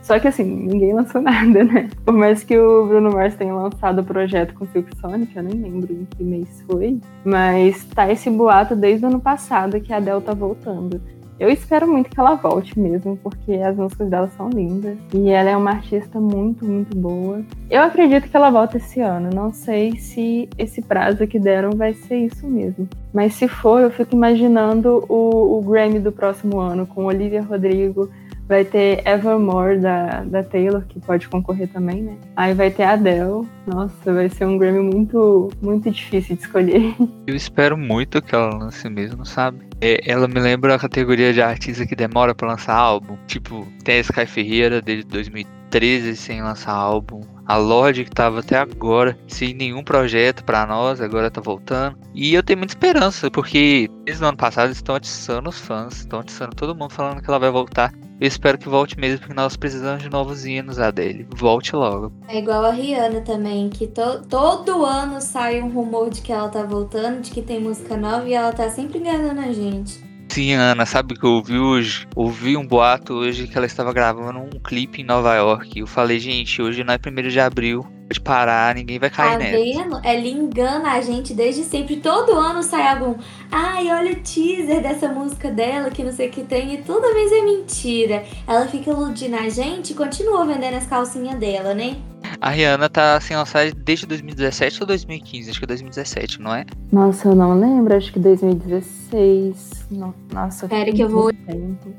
[0.01, 1.89] Só que assim, ninguém lançou nada, né?
[2.05, 5.61] Por mais que o Bruno Mars tenha lançado o projeto com Silk Sonic, eu nem
[5.61, 9.97] lembro em que mês foi, mas tá esse boato desde o ano passado que a
[9.97, 11.01] Adele tá voltando.
[11.39, 14.97] Eu espero muito que ela volte mesmo, porque as músicas dela são lindas.
[15.13, 17.43] E ela é uma artista muito, muito boa.
[17.69, 19.29] Eu acredito que ela volta esse ano.
[19.33, 22.87] Não sei se esse prazo que deram vai ser isso mesmo.
[23.13, 28.09] Mas se for, eu fico imaginando o, o Grammy do próximo ano, com Olivia Rodrigo,
[28.53, 32.15] Vai ter Evermore da, da Taylor, que pode concorrer também, né?
[32.35, 33.47] Aí vai ter Adele.
[33.65, 36.95] Nossa, vai ser um Grammy muito, muito difícil de escolher.
[37.25, 39.65] Eu espero muito que ela lance mesmo, sabe?
[39.81, 43.17] É, ela me lembra a categoria de artista que demora para lançar álbum.
[43.25, 47.21] Tipo, tem a Sky Ferreira desde 2013 sem lançar álbum.
[47.45, 51.97] A Lorde que tava até agora sem nenhum projeto para nós, agora tá voltando.
[52.13, 56.19] E eu tenho muita esperança, porque desde o ano passado estão atiçando os fãs, estão
[56.19, 57.93] atiçando todo mundo falando que ela vai voltar.
[58.21, 61.27] Eu espero que volte mesmo, porque nós precisamos de novos hinos a dele.
[61.35, 62.13] Volte logo.
[62.27, 66.47] É igual a Rihanna também, que to todo ano sai um rumor de que ela
[66.47, 70.02] tá voltando, de que tem música nova e ela tá sempre enganando a gente.
[70.33, 72.07] Sim, Ana, sabe que eu ouvi hoje?
[72.15, 75.77] Ouvi um boato hoje que ela estava gravando um clipe em Nova York.
[75.77, 79.37] Eu falei, gente, hoje não é primeiro de abril de parar, ninguém vai cair tá
[79.39, 79.57] nessa.
[79.57, 80.01] Vendo?
[80.43, 81.97] Engana a gente desde sempre.
[81.97, 83.15] Todo ano sai algum.
[83.51, 86.73] Ai, olha o teaser dessa música dela, que não sei o que tem.
[86.73, 88.23] E toda vez é mentira.
[88.47, 91.97] Ela fica iludindo a gente e continua vendendo as calcinhas dela, né?
[92.39, 95.49] A Rihanna tá sem lançar desde 2017 ou 2015?
[95.49, 96.65] Acho que é 2017, não é?
[96.91, 97.95] Nossa, eu não lembro.
[97.95, 99.87] Acho que 2016.
[100.31, 101.31] Nossa, Espera que eu vou.
[101.31, 101.93] Tempo.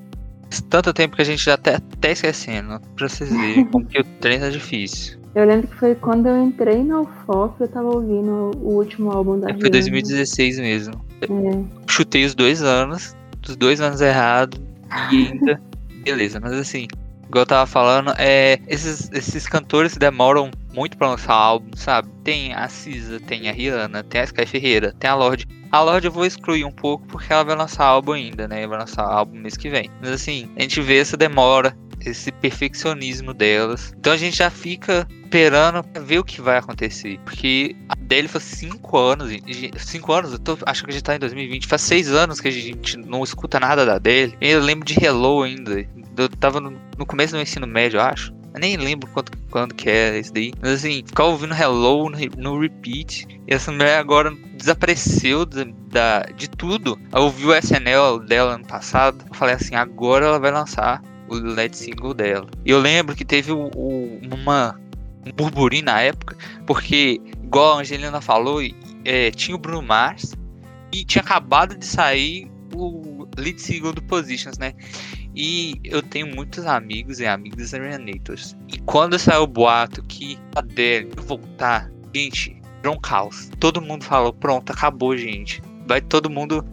[0.69, 2.81] Tanto tempo que a gente já tá até esquecendo.
[2.97, 5.24] Pra vocês verem como que o trem tá difícil.
[5.35, 9.41] Eu lembro que foi quando eu entrei na UFOP, eu tava ouvindo o último álbum
[9.41, 11.05] da é, Foi 2016 mesmo.
[11.23, 11.91] É.
[11.91, 13.17] Chutei os dois anos,
[13.47, 14.61] os dois anos errados,
[15.13, 15.61] e ainda.
[16.05, 16.87] Beleza, mas assim,
[17.27, 22.09] igual eu tava falando, é, esses, esses cantores demoram muito pra lançar álbum, sabe?
[22.25, 25.47] Tem a Cisa, tem a Rihanna, tem a Sky Ferreira, tem a Lorde.
[25.71, 28.67] A Lorde eu vou excluir um pouco porque ela vai lançar álbum ainda, né?
[28.67, 29.91] Vai lançar álbum mês que vem.
[30.01, 33.93] Mas assim, a gente vê essa demora, esse perfeccionismo delas.
[33.99, 37.19] Então a gente já fica esperando pra ver o que vai acontecer.
[37.25, 39.33] Porque a dele faz 5 anos.
[39.77, 40.33] 5 anos?
[40.33, 41.67] Eu tô, acho que a gente tá em 2020.
[41.67, 44.37] Faz 6 anos que a gente não escuta nada da dele.
[44.41, 45.85] Eu lembro de Hello ainda.
[46.17, 48.33] Eu tava no, no começo do ensino médio, eu acho.
[48.55, 50.53] Eu nem lembro quanto, quando que é esse daí.
[50.63, 53.27] Mas assim, ficar ouvindo Hello no, no repeat.
[53.49, 56.99] E essa mulher agora desapareceu da, da, de tudo.
[57.13, 59.25] Eu ouvi o SNL dela ano passado.
[59.29, 62.49] Eu falei assim, agora ela vai lançar o lead single dela.
[62.65, 64.79] E eu lembro que teve o, o, uma
[65.27, 66.37] um burburinho na época,
[66.67, 68.61] porque, igual a Angelina falou,
[69.05, 70.35] é, tinha o Bruno Mars
[70.93, 74.75] E tinha acabado de sair o lead single do Positions, né?
[75.35, 78.57] E eu tenho muitos amigos e amigas Arianators.
[78.69, 83.51] E quando saiu o boato que a Adele voltar, gente, virou um caos.
[83.59, 85.61] Todo mundo falou, pronto, acabou, gente.
[85.87, 86.65] Vai todo mundo,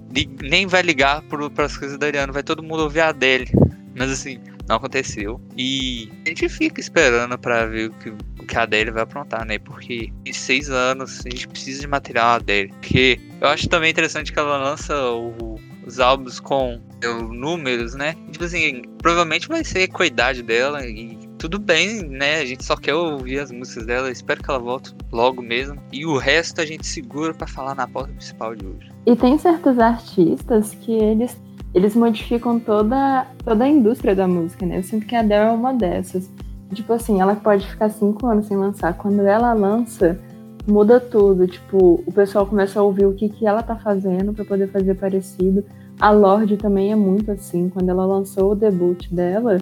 [0.41, 3.49] nem vai ligar para as coisas da Ariana, vai todo mundo ouvir a Adele.
[3.97, 5.41] Mas assim, não aconteceu.
[5.57, 9.45] E a gente fica esperando para ver o que, o que a Adele vai aprontar,
[9.45, 9.59] né?
[9.59, 12.69] Porque em seis anos a gente precisa de material dele.
[12.79, 18.15] Porque eu acho também interessante que ela lança o, os álbuns com números, né?
[18.31, 22.39] Tipo assim, provavelmente vai ser com a idade dela e tudo bem, né?
[22.39, 24.11] A gente só quer ouvir as músicas dela.
[24.11, 25.81] Espero que ela volte logo mesmo.
[25.91, 28.89] E o resto a gente segura para falar na pauta principal de hoje.
[29.05, 31.35] E tem certos artistas que eles
[31.73, 34.79] eles modificam toda, toda a indústria da música, né?
[34.79, 36.29] Eu sinto que a Adele é uma dessas.
[36.73, 38.93] Tipo assim, ela pode ficar cinco anos sem lançar.
[38.97, 40.19] Quando ela lança,
[40.67, 41.47] muda tudo.
[41.47, 44.95] Tipo, o pessoal começa a ouvir o que, que ela tá fazendo para poder fazer
[44.95, 45.63] parecido.
[46.01, 47.69] A Lorde também é muito assim.
[47.69, 49.59] Quando ela lançou o debut dela,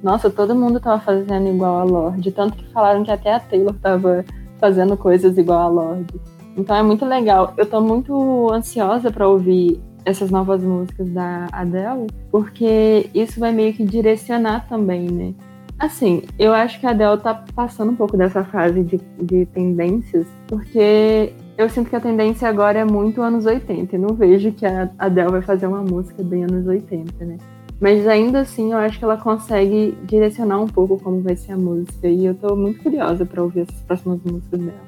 [0.00, 2.30] nossa, todo mundo tava fazendo igual a Lorde.
[2.30, 4.24] Tanto que falaram que até a Taylor tava
[4.60, 6.14] fazendo coisas igual a Lorde.
[6.56, 7.54] Então é muito legal.
[7.56, 13.74] Eu tô muito ansiosa para ouvir essas novas músicas da Adele, porque isso vai meio
[13.74, 15.34] que direcionar também, né?
[15.76, 20.26] Assim, eu acho que a Adele tá passando um pouco dessa fase de, de tendências,
[20.46, 23.94] porque eu sinto que a tendência agora é muito anos 80.
[23.94, 27.36] Eu não vejo que a Adele vai fazer uma música bem anos 80, né?
[27.78, 31.58] Mas ainda assim, eu acho que ela consegue direcionar um pouco como vai ser a
[31.58, 32.08] música.
[32.08, 34.86] E eu tô muito curiosa para ouvir as próximas músicas dela.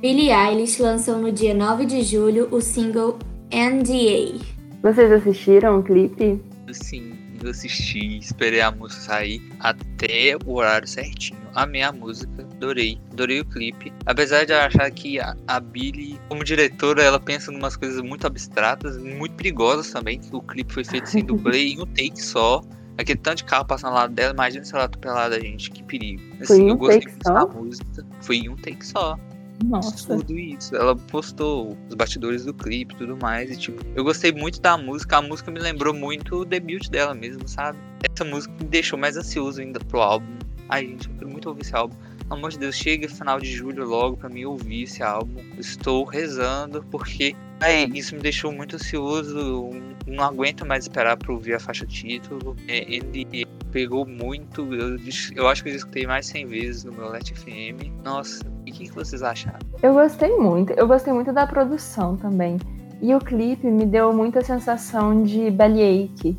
[0.00, 3.18] Billie Eilish lançou no dia 9 de julho o single
[3.52, 4.42] NDA.
[4.82, 6.40] Vocês assistiram o clipe?
[6.70, 11.40] Sim, eu assisti, esperei a música sair até o horário certinho.
[11.54, 13.92] Amei a música, adorei, adorei o clipe.
[14.06, 18.00] Apesar de eu achar que a, a Billie, como diretora, ela pensa em umas coisas
[18.00, 20.20] muito abstratas, muito perigosas também.
[20.32, 22.62] O clipe foi feito sem dublê em um take só.
[22.96, 26.22] Aquele tanto de carro passando ao lado dela, imagina se ela atropelada, gente, que perigo.
[26.34, 27.32] Assim, foi um eu gostei take só?
[27.34, 28.06] da música.
[28.20, 29.18] Foi em um take só.
[29.64, 30.16] Nossa.
[30.16, 30.74] Tudo isso.
[30.74, 33.50] Ela postou os bastidores do clipe e tudo mais.
[33.50, 35.18] E, tipo, eu gostei muito da música.
[35.18, 37.78] A música me lembrou muito o debut dela mesmo, sabe?
[38.02, 40.38] Essa música me deixou mais ansioso ainda pro álbum.
[40.68, 41.94] Ai, gente, eu quero muito ouvir esse álbum.
[42.18, 45.42] Pelo amor de Deus, chega final de julho logo pra mim ouvir esse álbum.
[45.58, 49.70] Estou rezando porque ai, isso me deixou muito ansioso.
[50.06, 52.56] Não aguento mais esperar pra ouvir a faixa título.
[52.68, 54.62] É, ele pegou muito.
[54.74, 54.98] Eu,
[55.34, 57.92] eu acho que eu escutei mais 100 vezes no meu Let FM.
[58.02, 59.58] Nossa, o que, que vocês acharam?
[59.82, 60.72] Eu gostei muito.
[60.72, 62.56] Eu gostei muito da produção também.
[63.00, 66.36] E o clipe me deu muita sensação de Bellyache.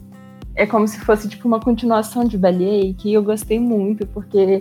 [0.56, 3.10] É como se fosse tipo uma continuação de Bellyache.
[3.10, 4.60] E eu gostei muito, porque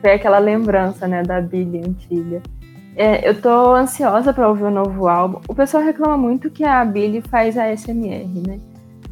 [0.00, 2.42] foi aquela lembrança, né, da Billy antiga.
[2.94, 5.40] É, eu tô ansiosa para ouvir o novo álbum.
[5.48, 8.58] O pessoal reclama muito que a Billy faz a SMR, né?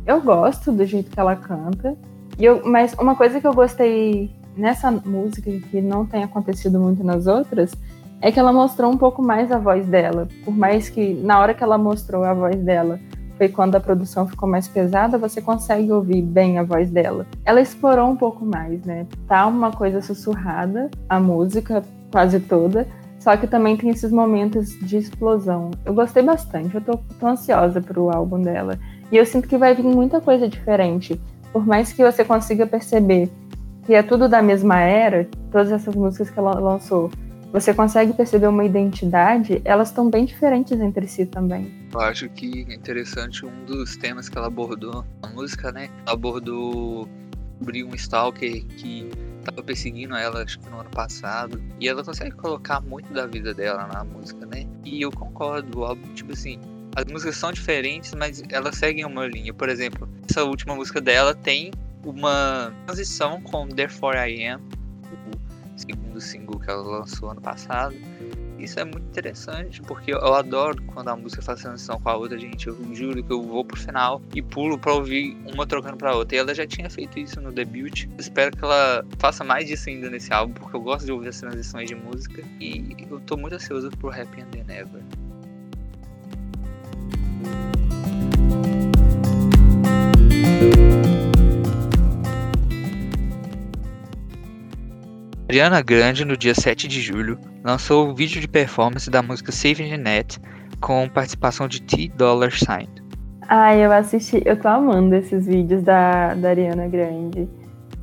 [0.06, 1.96] Eu gosto do jeito que ela canta.
[2.38, 7.02] E eu, mas uma coisa que eu gostei nessa música, que não tem acontecido muito
[7.04, 7.72] nas outras,
[8.20, 10.28] é que ela mostrou um pouco mais a voz dela.
[10.44, 12.98] Por mais que na hora que ela mostrou a voz dela
[13.36, 17.26] foi quando a produção ficou mais pesada, você consegue ouvir bem a voz dela.
[17.44, 19.06] Ela explorou um pouco mais, né?
[19.26, 22.86] Tá uma coisa sussurrada, a música quase toda,
[23.18, 25.72] só que também tem esses momentos de explosão.
[25.84, 28.78] Eu gostei bastante, eu tô, tô ansiosa pro álbum dela.
[29.10, 31.20] E eu sinto que vai vir muita coisa diferente
[31.54, 33.30] por mais que você consiga perceber
[33.86, 37.12] que é tudo da mesma era, todas essas músicas que ela lançou,
[37.54, 41.72] você consegue perceber uma identidade, elas estão bem diferentes entre si também.
[41.92, 45.88] Eu acho que é interessante um dos temas que ela abordou na música, né?
[46.04, 47.08] Ela abordou
[47.60, 51.62] sobre um stalker que estava perseguindo ela, acho que no ano passado.
[51.78, 54.66] E ela consegue colocar muito da vida dela na música, né?
[54.84, 56.58] E eu concordo, o álbum, tipo assim,
[56.96, 59.54] as músicas são diferentes, mas elas seguem uma linha.
[59.54, 61.70] Por exemplo, essa última música dela tem
[62.04, 64.60] uma transição com Therefore I Am,
[65.76, 67.94] segundo single que ela lançou ano passado.
[68.58, 72.38] Isso é muito interessante, porque eu adoro quando a música faz transição com a outra,
[72.38, 72.66] gente.
[72.68, 76.36] Eu juro que eu vou pro final e pulo pra ouvir uma trocando pra outra.
[76.36, 78.06] E ela já tinha feito isso no debut.
[78.18, 81.40] Espero que ela faça mais disso ainda nesse álbum, porque eu gosto de ouvir as
[81.40, 82.42] transições de música.
[82.60, 85.02] E eu tô muito ansioso por Happy and the Never.
[95.54, 99.88] Ariana Grande, no dia 7 de julho, lançou o vídeo de performance da música Saving
[99.88, 100.40] the Net
[100.80, 102.88] com participação de T Dollar Sign.
[103.48, 107.48] Ah, eu assisti, eu tô amando esses vídeos da, da Ariana Grande.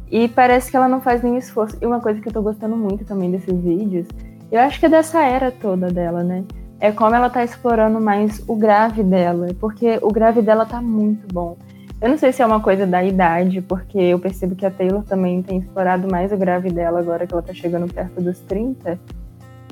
[0.09, 1.77] E parece que ela não faz nenhum esforço.
[1.81, 4.07] E uma coisa que eu tô gostando muito também desses vídeos,
[4.49, 6.45] eu acho que é dessa era toda dela, né?
[6.79, 11.27] É como ela tá explorando mais o grave dela, porque o grave dela tá muito
[11.33, 11.57] bom.
[12.01, 15.03] Eu não sei se é uma coisa da idade, porque eu percebo que a Taylor
[15.03, 18.99] também tem explorado mais o grave dela agora que ela tá chegando perto dos 30,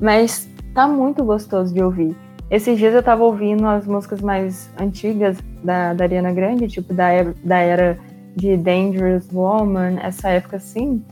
[0.00, 2.16] mas tá muito gostoso de ouvir.
[2.48, 7.08] Esses dias eu tava ouvindo as músicas mais antigas da, da Ariana Grande, tipo da,
[7.42, 7.98] da era
[8.36, 11.04] de Dangerous Woman, essa época assim,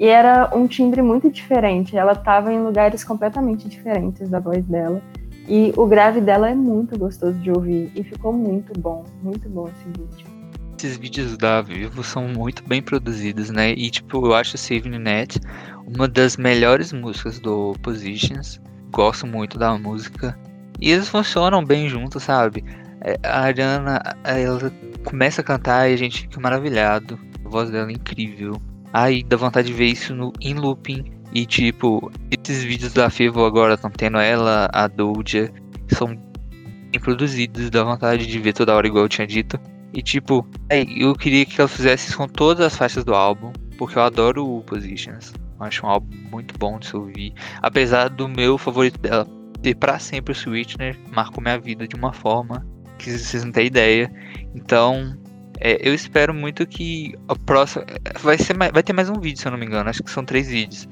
[0.00, 1.96] e era um timbre muito diferente.
[1.96, 5.00] Ela tava em lugares completamente diferentes da voz dela.
[5.48, 9.68] E o grave dela é muito gostoso de ouvir e ficou muito bom, muito bom
[9.68, 10.35] esse vídeo.
[10.76, 13.72] Esses vídeos da Vivo são muito bem produzidos, né?
[13.72, 15.40] E tipo, eu acho Save Net
[15.86, 18.60] uma das melhores músicas do Positions.
[18.90, 20.38] Gosto muito da música.
[20.78, 22.62] E eles funcionam bem juntos, sabe?
[23.00, 24.70] É, a Ariana, ela
[25.02, 27.18] começa a cantar e a gente fica maravilhado.
[27.42, 28.60] A voz dela é incrível.
[28.92, 31.10] Aí dá vontade de ver isso no, em looping.
[31.32, 35.50] E tipo, esses vídeos da Fivo agora estão tendo ela, a Doja,
[35.88, 39.58] são bem produzidos, dá vontade de ver toda hora igual eu tinha dito.
[39.96, 40.46] E tipo,
[40.94, 44.46] eu queria que ela fizesse isso com todas as faixas do álbum, porque eu adoro
[44.46, 45.32] o Positions.
[45.58, 47.32] Acho um álbum muito bom de se ouvir.
[47.62, 49.26] Apesar do meu favorito dela
[49.62, 52.66] ter para sempre o Sweetener, marcou minha vida de uma forma
[52.98, 54.12] que vocês não têm ideia.
[54.54, 55.16] Então,
[55.60, 57.86] é, eu espero muito que a próxima.
[58.20, 59.88] Vai, ser mais, vai ter mais um vídeo, se eu não me engano.
[59.88, 60.86] Acho que são três vídeos.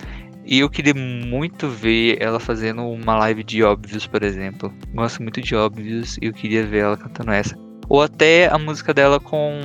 [0.47, 4.73] E eu queria muito ver ela fazendo uma live de óbvios, por exemplo.
[4.95, 7.55] Gosto muito de óbvios e eu queria ver ela cantando essa.
[7.89, 9.61] Ou até a música dela com,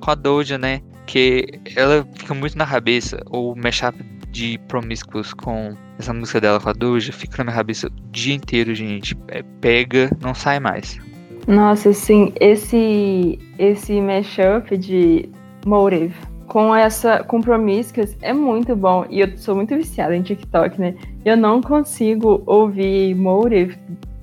[0.00, 0.80] com a Doja, né?
[1.06, 3.22] Que ela fica muito na cabeça.
[3.26, 3.96] Ou mashup
[4.30, 8.34] de Promiscuous com essa música dela com a Doja fica na minha cabeça o dia
[8.34, 9.16] inteiro, gente.
[9.28, 10.98] É, pega, não sai mais.
[11.46, 15.28] Nossa, sim, esse esse mashup de
[15.66, 16.14] Motive
[16.46, 20.94] com essa com Promiscuous é muito bom e eu sou muito viciada em TikTok, né?
[21.24, 23.78] Eu não consigo ouvir Motive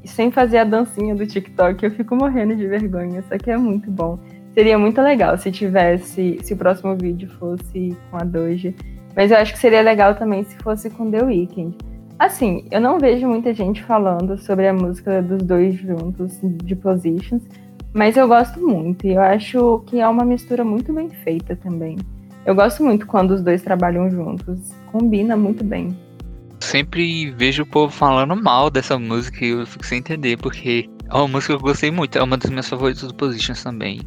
[0.07, 3.89] sem fazer a dancinha do TikTok, eu fico morrendo de vergonha, só que é muito
[3.89, 4.19] bom.
[4.53, 8.73] Seria muito legal se tivesse, se o próximo vídeo fosse com a Doja,
[9.15, 11.75] mas eu acho que seria legal também se fosse com The Weeknd
[12.21, 17.41] Assim, eu não vejo muita gente falando sobre a música dos dois juntos, de Positions,
[17.91, 21.97] mas eu gosto muito e eu acho que é uma mistura muito bem feita também.
[22.45, 25.97] Eu gosto muito quando os dois trabalham juntos, combina muito bem.
[26.61, 31.13] Sempre vejo o povo falando mal dessa música e eu fico sem entender, porque é
[31.13, 33.99] uma música que eu gostei muito, é uma das minhas favoritas do Positions também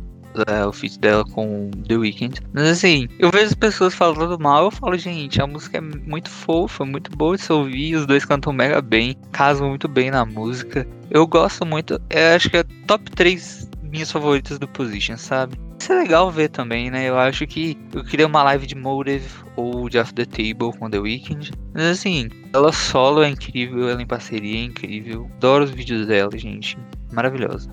[0.46, 2.40] é, o feat dela com The Weeknd.
[2.52, 6.28] Mas assim, eu vejo as pessoas falando mal, eu falo, gente, a música é muito
[6.28, 10.24] fofa, muito boa de se ouvir, os dois cantam mega bem, casam muito bem na
[10.24, 10.86] música.
[11.10, 15.56] Eu gosto muito, eu acho que é top 3 minhas favoritas do Position, sabe?
[15.78, 17.08] Isso é legal ver também, né?
[17.08, 20.90] Eu acho que eu queria uma live de Motive ou de Off the Table com
[20.90, 21.52] The Weeknd.
[21.72, 25.30] Mas assim, ela solo é incrível, ela em parceria é incrível.
[25.36, 26.76] Adoro os vídeos dela, gente.
[27.12, 27.70] Maravilhosa.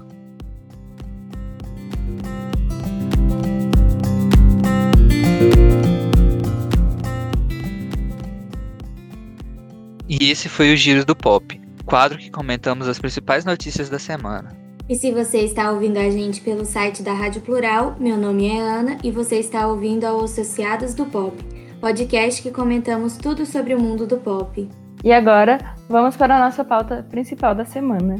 [10.07, 14.60] E esse foi o Giro do Pop, quadro que comentamos as principais notícias da semana.
[14.91, 18.59] E se você está ouvindo a gente pelo site da Rádio Plural, meu nome é
[18.59, 21.33] Ana e você está ouvindo ao Associadas do Pop,
[21.79, 24.67] podcast que comentamos tudo sobre o mundo do pop.
[25.01, 28.17] E agora, vamos para a nossa pauta principal da semana.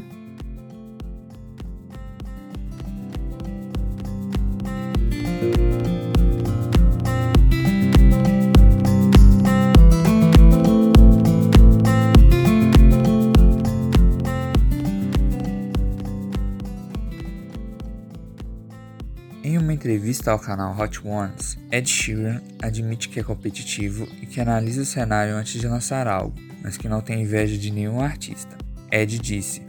[19.82, 24.86] Entrevista ao canal Hot Ones, Ed Sheeran admite que é competitivo e que analisa o
[24.86, 28.56] cenário antes de lançar algo, mas que não tem inveja de nenhum artista.
[28.92, 29.64] Ed disse: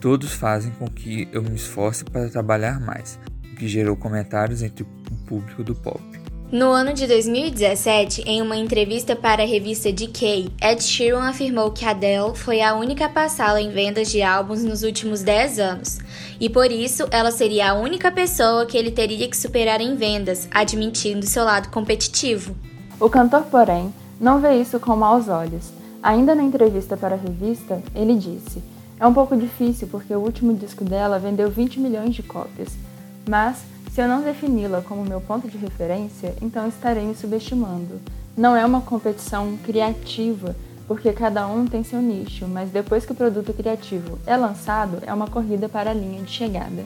[0.00, 4.84] Todos fazem com que eu me esforce para trabalhar mais, o que gerou comentários entre
[4.84, 6.00] o público do pop.
[6.50, 11.84] No ano de 2017, em uma entrevista para a revista Decay, Ed Sheeran afirmou que
[11.84, 15.98] Adele foi a única passá-la em vendas de álbuns nos últimos 10 anos,
[16.40, 20.48] e por isso ela seria a única pessoa que ele teria que superar em vendas,
[20.50, 22.54] admitindo seu lado competitivo.
[23.00, 25.70] O cantor, porém, não vê isso com maus olhos.
[26.02, 28.62] Ainda na entrevista para a revista, ele disse:
[29.00, 32.68] É um pouco difícil porque o último disco dela vendeu 20 milhões de cópias,
[33.28, 33.58] mas
[33.92, 38.00] se eu não defini-la como meu ponto de referência, então estarei me subestimando.
[38.36, 40.54] Não é uma competição criativa,
[40.88, 45.12] porque cada um tem seu nicho, mas depois que o produto criativo é lançado, é
[45.12, 46.84] uma corrida para a linha de chegada.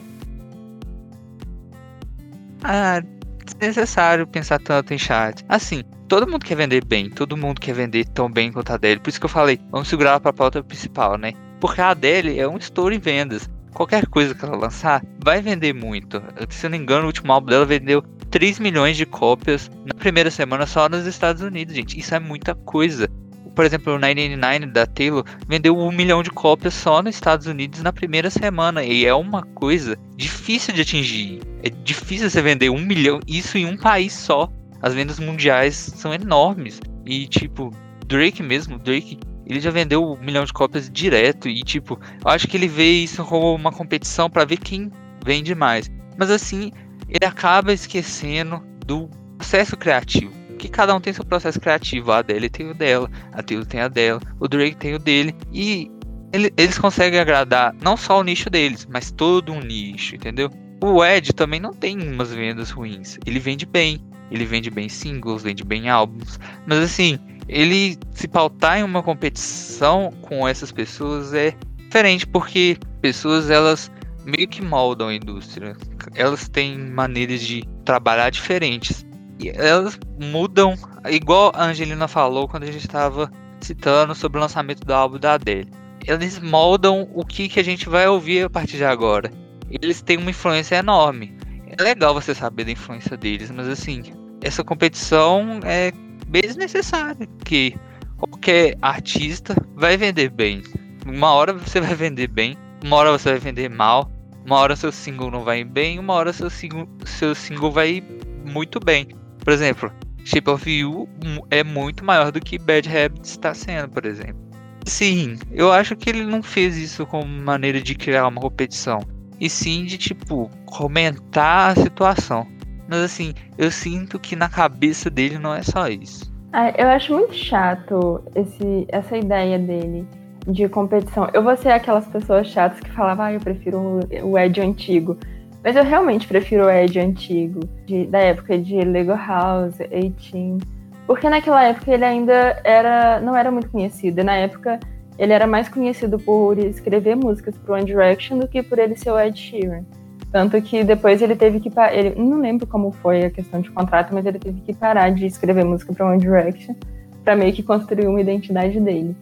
[2.61, 3.01] Ah,
[3.45, 5.43] desnecessário pensar tanto em chat.
[5.47, 8.99] Assim, todo mundo quer vender bem, todo mundo quer vender tão bem quanto a Adele.
[8.99, 11.33] Por isso que eu falei, vamos segurar para a pauta principal, né?
[11.61, 13.49] Porque a Adele é um estouro em vendas.
[13.73, 16.21] Qualquer coisa que ela lançar vai vender muito.
[16.49, 20.29] Se eu não engano, o último álbum dela vendeu 3 milhões de cópias na primeira
[20.29, 21.97] semana só nos Estados Unidos, gente.
[21.97, 23.09] Isso é muita coisa.
[23.55, 27.81] Por exemplo, o 999 da Taylor vendeu um milhão de cópias só nos Estados Unidos
[27.81, 28.83] na primeira semana.
[28.83, 31.39] E é uma coisa difícil de atingir.
[31.61, 34.49] É difícil você vender um milhão, isso em um país só.
[34.81, 36.79] As vendas mundiais são enormes.
[37.05, 37.71] E tipo,
[38.07, 41.47] Drake mesmo, Drake, ele já vendeu um milhão de cópias direto.
[41.47, 44.91] E tipo, eu acho que ele vê isso como uma competição para ver quem
[45.23, 45.91] vende mais.
[46.17, 46.71] Mas assim,
[47.07, 52.11] ele acaba esquecendo do processo criativo que cada um tem seu processo criativo.
[52.11, 55.35] A Adele tem o dela, a Taylor tem a dela, o Drake tem o dele.
[55.51, 55.91] E
[56.31, 60.49] ele, eles conseguem agradar não só o nicho deles, mas todo um nicho, entendeu?
[60.81, 63.17] O Ed também não tem umas vendas ruins.
[63.25, 64.03] Ele vende bem.
[64.31, 66.39] Ele vende bem singles, vende bem álbuns.
[66.65, 73.49] Mas assim, ele se pautar em uma competição com essas pessoas é diferente, porque pessoas
[73.49, 73.91] elas
[74.25, 75.75] meio que moldam a indústria.
[76.15, 79.05] Elas têm maneiras de trabalhar diferentes
[79.43, 80.75] elas mudam,
[81.09, 83.31] igual a Angelina falou quando a gente estava
[83.61, 85.69] citando sobre o lançamento do álbum da Adele.
[86.05, 89.31] Eles moldam o que, que a gente vai ouvir a partir de agora.
[89.69, 91.35] Eles têm uma influência enorme.
[91.65, 94.03] É legal você saber da influência deles, mas assim,
[94.41, 95.91] essa competição é
[96.27, 97.75] bem desnecessária, que
[98.17, 100.61] qualquer artista vai vender bem.
[101.05, 104.11] Uma hora você vai vender bem, uma hora você vai vender mal,
[104.45, 108.03] uma hora seu single não vai bem, uma hora seu single, seu single vai
[108.45, 109.07] muito bem.
[109.43, 109.91] Por exemplo,
[110.23, 111.07] Shape of You
[111.51, 114.41] é muito maior do que Bad Habits está sendo, por exemplo.
[114.85, 118.99] Sim, eu acho que ele não fez isso como maneira de criar uma competição,
[119.39, 122.47] e sim de tipo comentar a situação.
[122.87, 126.33] Mas assim, eu sinto que na cabeça dele não é só isso.
[126.51, 130.05] Ah, eu acho muito chato esse, essa ideia dele
[130.47, 131.29] de competição.
[131.33, 135.17] Eu vou ser aquelas pessoas chatas que falavam, ah, eu prefiro o Ed antigo.
[135.63, 140.67] Mas eu realmente prefiro o Ed antigo, de, da época de Lego House, 18.
[141.07, 144.23] Porque naquela época ele ainda era, não era muito conhecido.
[144.23, 144.79] Na época
[145.17, 149.11] ele era mais conhecido por escrever músicas pro One Direction do que por ele ser
[149.11, 149.83] o Ed Sheeran.
[150.31, 154.13] Tanto que depois ele teve que ele não lembro como foi a questão de contrato,
[154.13, 156.75] mas ele teve que parar de escrever música para One Direction
[157.23, 159.15] para meio que construir uma identidade dele.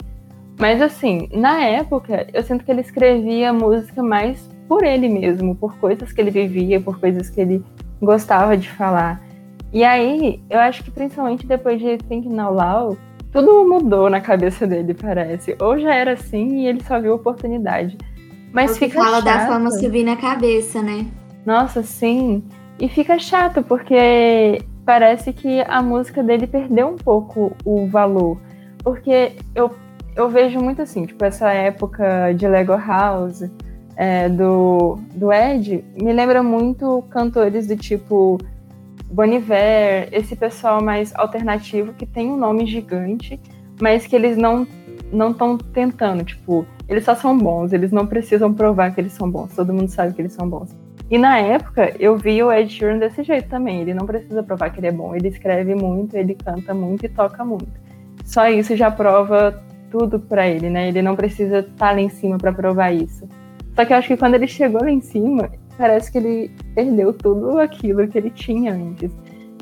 [0.57, 5.75] Mas assim, na época, eu sinto que ele escrevia música mais por ele mesmo, por
[5.79, 7.61] coisas que ele vivia, por coisas que ele
[8.01, 9.21] gostava de falar.
[9.73, 12.97] E aí, eu acho que principalmente depois de Think Now Loud,
[13.33, 15.57] tudo mudou na cabeça dele, parece.
[15.59, 17.97] Ou já era assim e ele só viu oportunidade.
[18.53, 19.25] Mas fica fala chato.
[19.25, 21.05] da fama subir na cabeça, né?
[21.45, 22.41] Nossa, sim.
[22.79, 28.39] E fica chato, porque parece que a música dele perdeu um pouco o valor.
[28.81, 29.69] Porque eu,
[30.15, 33.43] eu vejo muito assim, tipo, essa época de Lego House,
[33.95, 38.37] é, do, do Ed me lembra muito cantores do tipo
[39.11, 43.39] Bon Iver, esse pessoal mais alternativo que tem um nome gigante,
[43.81, 44.67] mas que eles não
[45.11, 49.29] não estão tentando, tipo, eles só são bons, eles não precisam provar que eles são
[49.29, 50.73] bons, todo mundo sabe que eles são bons.
[51.09, 54.69] E na época, eu vi o Ed Sheeran desse jeito também, ele não precisa provar
[54.69, 57.67] que ele é bom, ele escreve muito, ele canta muito e toca muito.
[58.23, 59.61] Só isso já prova
[59.91, 60.87] tudo para ele, né?
[60.87, 63.27] Ele não precisa estar tá lá em cima para provar isso.
[63.75, 67.13] Só que eu acho que quando ele chegou lá em cima, parece que ele perdeu
[67.13, 69.11] tudo aquilo que ele tinha antes.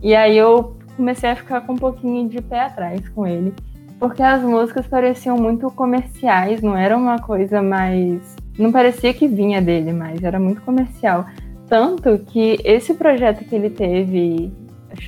[0.01, 3.53] E aí eu comecei a ficar com um pouquinho de pé atrás com ele.
[3.99, 8.35] Porque as músicas pareciam muito comerciais, não era uma coisa mais.
[8.57, 11.25] Não parecia que vinha dele mais, era muito comercial.
[11.67, 14.51] Tanto que esse projeto que ele teve,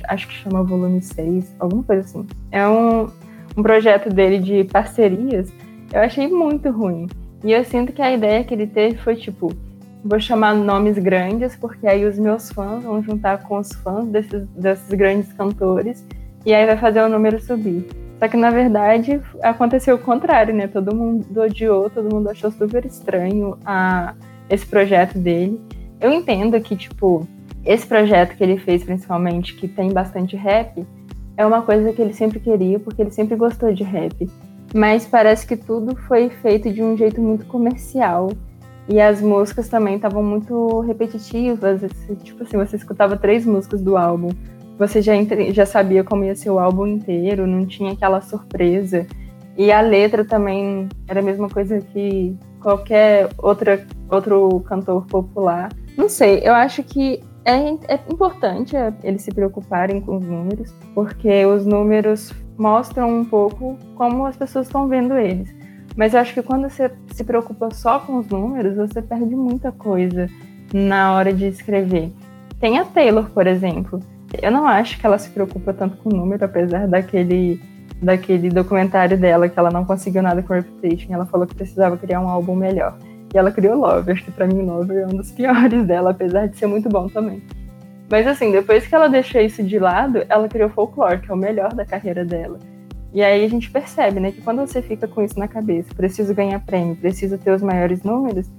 [0.08, 3.08] acho que chama Volume 6, alguma coisa assim, é um,
[3.56, 5.52] um projeto dele de parcerias,
[5.92, 7.08] eu achei muito ruim.
[7.44, 9.52] E eu sinto que a ideia que ele teve foi tipo,
[10.04, 14.46] vou chamar nomes grandes, porque aí os meus fãs vão juntar com os fãs desses,
[14.48, 16.06] desses grandes cantores,
[16.46, 17.86] e aí vai fazer o número subir.
[18.18, 20.68] Só que na verdade aconteceu o contrário, né?
[20.68, 24.14] Todo mundo odiou, todo mundo achou super estranho a,
[24.48, 25.60] esse projeto dele.
[26.00, 27.26] Eu entendo que, tipo,
[27.64, 30.86] esse projeto que ele fez, principalmente, que tem bastante rap,
[31.36, 34.28] é uma coisa que ele sempre queria, porque ele sempre gostou de rap
[34.74, 38.30] mas parece que tudo foi feito de um jeito muito comercial.
[38.88, 41.82] E as músicas também estavam muito repetitivas.
[42.22, 44.30] Tipo assim, você escutava três músicas do álbum,
[44.78, 45.12] você já,
[45.50, 49.06] já sabia como ia ser o álbum inteiro, não tinha aquela surpresa.
[49.56, 55.68] E a letra também era a mesma coisa que qualquer outra, outro cantor popular.
[55.96, 60.74] Não sei, eu acho que é, é importante é, eles se preocuparem com os números,
[60.94, 65.54] porque os números mostram um pouco como as pessoas estão vendo eles.
[65.96, 69.70] Mas eu acho que quando você se preocupa só com os números, você perde muita
[69.70, 70.28] coisa
[70.72, 72.12] na hora de escrever.
[72.58, 74.00] Tem a Taylor, por exemplo.
[74.40, 77.60] Eu não acho que ela se preocupa tanto com o número, apesar daquele,
[78.00, 81.12] daquele documentário dela que ela não conseguiu nada com Reputation.
[81.12, 82.96] Ela falou que precisava criar um álbum melhor.
[83.34, 86.56] E ela criou Lover, que pra mim Lover é um dos piores dela, apesar de
[86.56, 87.42] ser muito bom também.
[88.12, 91.36] Mas assim, depois que ela deixou isso de lado, ela criou Folklore, que é o
[91.36, 92.58] melhor da carreira dela.
[93.10, 96.34] E aí a gente percebe, né, que quando você fica com isso na cabeça, preciso
[96.34, 98.50] ganhar prêmio, preciso ter os maiores números,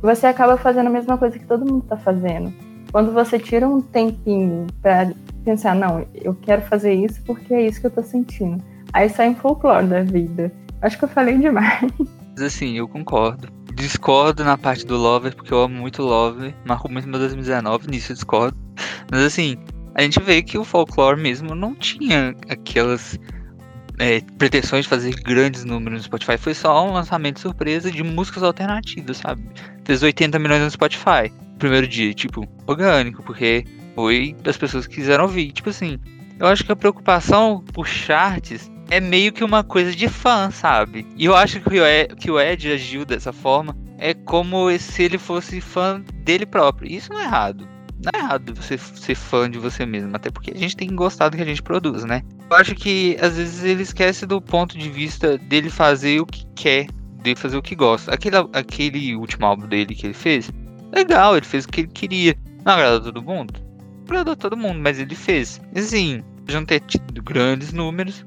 [0.00, 2.54] você acaba fazendo a mesma coisa que todo mundo está fazendo.
[2.92, 5.10] Quando você tira um tempinho para
[5.44, 8.62] pensar, não, eu quero fazer isso porque é isso que eu tô sentindo.
[8.92, 10.52] Aí sai um folclore da vida.
[10.80, 11.90] Acho que eu falei demais.
[12.40, 13.48] Assim, eu concordo.
[13.74, 16.54] Discordo na parte do Lover, porque eu amo muito Lover.
[16.64, 18.58] Marcou muito meu 2019, nisso eu discordo.
[19.10, 19.56] Mas assim,
[19.94, 23.18] a gente vê que o folclore mesmo não tinha aquelas
[23.98, 26.38] é, pretensões de fazer grandes números no Spotify.
[26.38, 29.46] Foi só um lançamento surpresa de músicas alternativas, sabe?
[29.84, 31.30] Fez 80 milhões no Spotify.
[31.58, 33.64] Primeiro dia, tipo, orgânico, porque
[33.94, 35.52] foi das pessoas que quiseram ouvir.
[35.52, 35.98] Tipo assim,
[36.38, 41.06] eu acho que a preocupação por charts é meio que uma coisa de fã, sabe?
[41.16, 45.02] E eu acho que o Ed, que o Ed agiu dessa forma é como se
[45.02, 46.90] ele fosse fã dele próprio.
[46.90, 47.68] Isso não é errado
[48.02, 50.94] não é errado você ser fã de você mesmo, até porque a gente tem que
[50.94, 52.22] gostar do que a gente produz, né?
[52.50, 56.46] Eu acho que às vezes ele esquece do ponto de vista dele fazer o que
[56.54, 56.86] quer,
[57.22, 58.12] de fazer o que gosta.
[58.12, 60.50] Aquele, aquele último álbum dele que ele fez,
[60.92, 62.36] legal, ele fez o que ele queria.
[62.64, 63.54] Não agradou todo mundo?
[64.06, 65.60] Agradou todo mundo, mas ele fez.
[65.76, 68.24] Assim, não ter tido grandes números,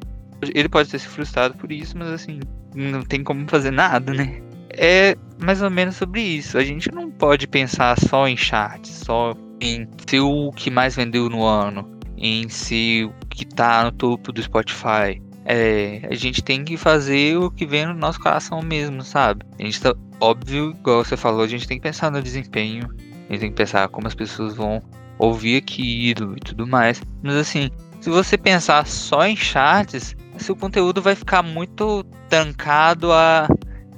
[0.54, 2.40] ele pode ter se frustrado por isso, mas assim,
[2.76, 4.42] não tem como fazer nada, né?
[4.70, 6.58] É mais ou menos sobre isso.
[6.58, 11.30] A gente não pode pensar só em charts, só em ser o que mais vendeu
[11.30, 15.22] no ano, em ser o que tá no topo do Spotify.
[15.46, 19.46] É, a gente tem que fazer o que vem no nosso coração mesmo, sabe?
[19.60, 22.88] A gente tá, óbvio, igual você falou, a gente tem que pensar no desempenho,
[23.30, 24.82] a gente tem que pensar como as pessoas vão
[25.18, 27.02] ouvir aquilo e tudo mais.
[27.22, 27.70] Mas assim,
[28.00, 33.48] se você pensar só em charts, seu conteúdo vai ficar muito trancado a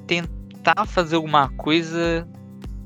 [0.07, 2.27] tentar fazer alguma coisa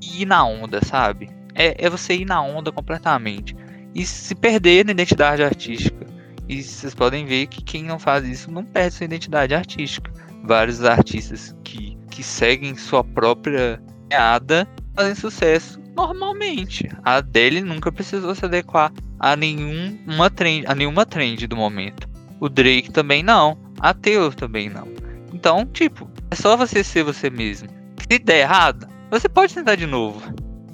[0.02, 1.40] e ir na onda, sabe?
[1.60, 3.56] é, é você ir na onda completamente
[3.94, 6.08] e se perder na identidade artística.
[6.48, 10.12] E vocês podem ver que quem não faz isso não perde sua identidade artística.
[10.44, 13.80] Vários artistas que, que seguem sua própria
[14.10, 16.90] meada fazem sucesso normalmente.
[17.04, 22.10] A dele nunca precisou se adequar a nenhuma trend, a nenhuma trend do momento.
[22.40, 23.58] O Drake também não.
[23.80, 24.88] A Taylor também não.
[25.34, 27.70] Então, tipo, é só você ser você mesmo.
[28.10, 30.22] Se der errado, você pode tentar de novo.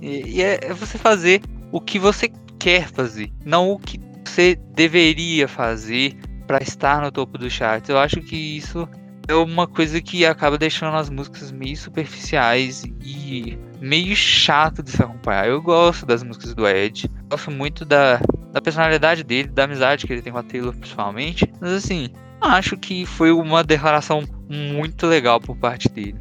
[0.02, 1.42] E, e é, é você fazer
[1.72, 7.38] o que você quer fazer, não o que você deveria fazer para estar no topo
[7.38, 7.90] do charts.
[7.90, 8.88] Eu acho que isso
[9.28, 15.02] é uma coisa que acaba deixando as músicas meio superficiais e meio chato de se
[15.02, 15.48] acompanhar.
[15.48, 18.20] Eu gosto das músicas do Ed, gosto muito da,
[18.52, 22.10] da personalidade dele, da amizade que ele tem com a Taylor principalmente, mas assim,
[22.42, 26.16] acho que foi uma declaração muito legal por parte dele.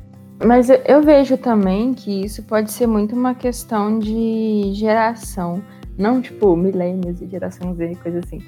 [0.44, 5.62] Mas eu, vejo também que isso pode ser muito uma questão de geração.
[5.96, 8.42] Não tipo milênios e geração Z, coisa assim.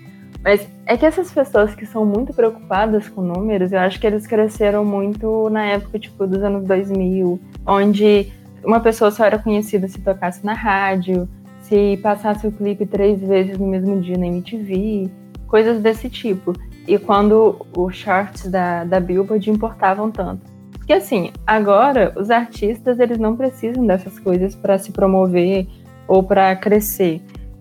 [0.47, 4.29] Mas é que essas pessoas que são muito preocupadas com números, eu acho que eles
[4.29, 8.33] cresceram muito na época, tipo, dos anos 2000, onde
[8.65, 11.29] uma pessoa só era conhecida se tocasse na rádio,
[11.63, 15.11] se passasse o clipe três vezes no mesmo dia na MTV,
[15.49, 16.53] coisas desse tipo.
[16.87, 20.43] E quando os charts da, da Billboard importavam tanto.
[20.71, 25.67] Porque assim, agora os artistas eles não precisam dessas coisas para se promover
[26.07, 27.21] ou para crescer.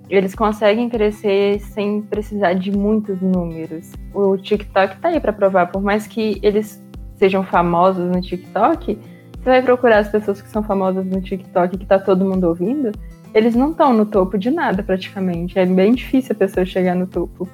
[0.10, 3.92] Eles conseguem crescer sem precisar de muitos números.
[4.14, 6.84] O TikTok tá aí para provar, por mais que eles
[7.16, 9.00] sejam famosos no TikTok,
[9.46, 12.92] você vai procurar as pessoas que são famosas no TikTok que tá todo mundo ouvindo,
[13.34, 15.60] eles não estão no topo de nada praticamente.
[15.60, 17.48] É bem difícil a pessoa chegar no topo.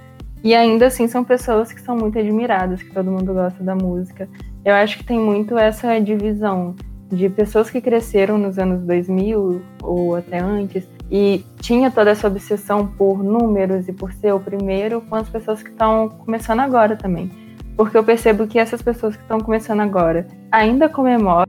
[0.43, 4.29] E ainda assim são pessoas que são muito admiradas, que todo mundo gosta da música.
[4.63, 6.75] Eu acho que tem muito essa divisão
[7.11, 12.87] de pessoas que cresceram nos anos 2000 ou até antes e tinha toda essa obsessão
[12.87, 17.29] por números e por ser o primeiro com as pessoas que estão começando agora também.
[17.75, 21.45] Porque eu percebo que essas pessoas que estão começando agora ainda comemoram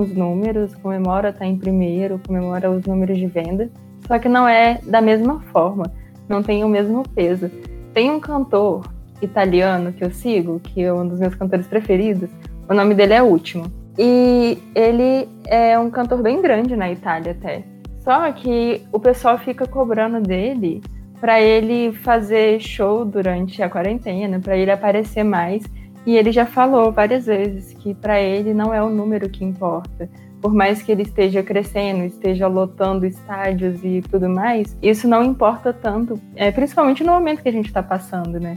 [0.00, 3.70] os números, comemoram estar em primeiro, comemoram os números de venda,
[4.06, 5.90] só que não é da mesma forma,
[6.28, 7.50] não tem o mesmo peso.
[7.94, 8.86] Tem um cantor
[9.22, 12.28] italiano que eu sigo, que é um dos meus cantores preferidos,
[12.68, 13.64] o nome dele é Último.
[13.98, 17.64] E ele é um cantor bem grande na Itália até.
[18.06, 20.80] Só que o pessoal fica cobrando dele
[21.20, 25.64] para ele fazer show durante a quarentena, para ele aparecer mais.
[26.06, 30.08] E ele já falou várias vezes que para ele não é o número que importa.
[30.40, 35.72] Por mais que ele esteja crescendo, esteja lotando estádios e tudo mais, isso não importa
[35.72, 38.56] tanto, é, principalmente no momento que a gente está passando, né?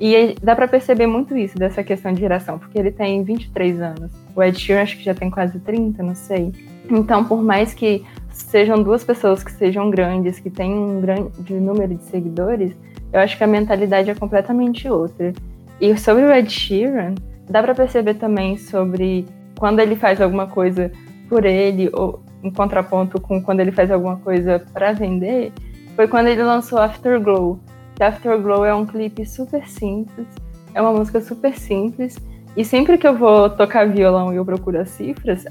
[0.00, 4.10] E dá para perceber muito isso dessa questão de geração, porque ele tem 23 anos.
[4.34, 6.52] O Ed Sheeran acho que já tem quase 30, não sei.
[6.90, 8.04] Então, por mais que
[8.42, 12.76] sejam duas pessoas que sejam grandes, que têm um grande número de seguidores,
[13.12, 15.32] eu acho que a mentalidade é completamente outra.
[15.80, 17.14] E sobre o Ed Sheeran,
[17.48, 19.26] dá para perceber também sobre
[19.58, 20.90] quando ele faz alguma coisa
[21.28, 25.52] por ele, ou em contraponto com quando ele faz alguma coisa para vender,
[25.96, 27.58] foi quando ele lançou Afterglow.
[27.96, 30.26] Que Afterglow é um clipe super simples,
[30.74, 32.16] é uma música super simples,
[32.56, 35.44] e sempre que eu vou tocar violão e eu procuro as cifras,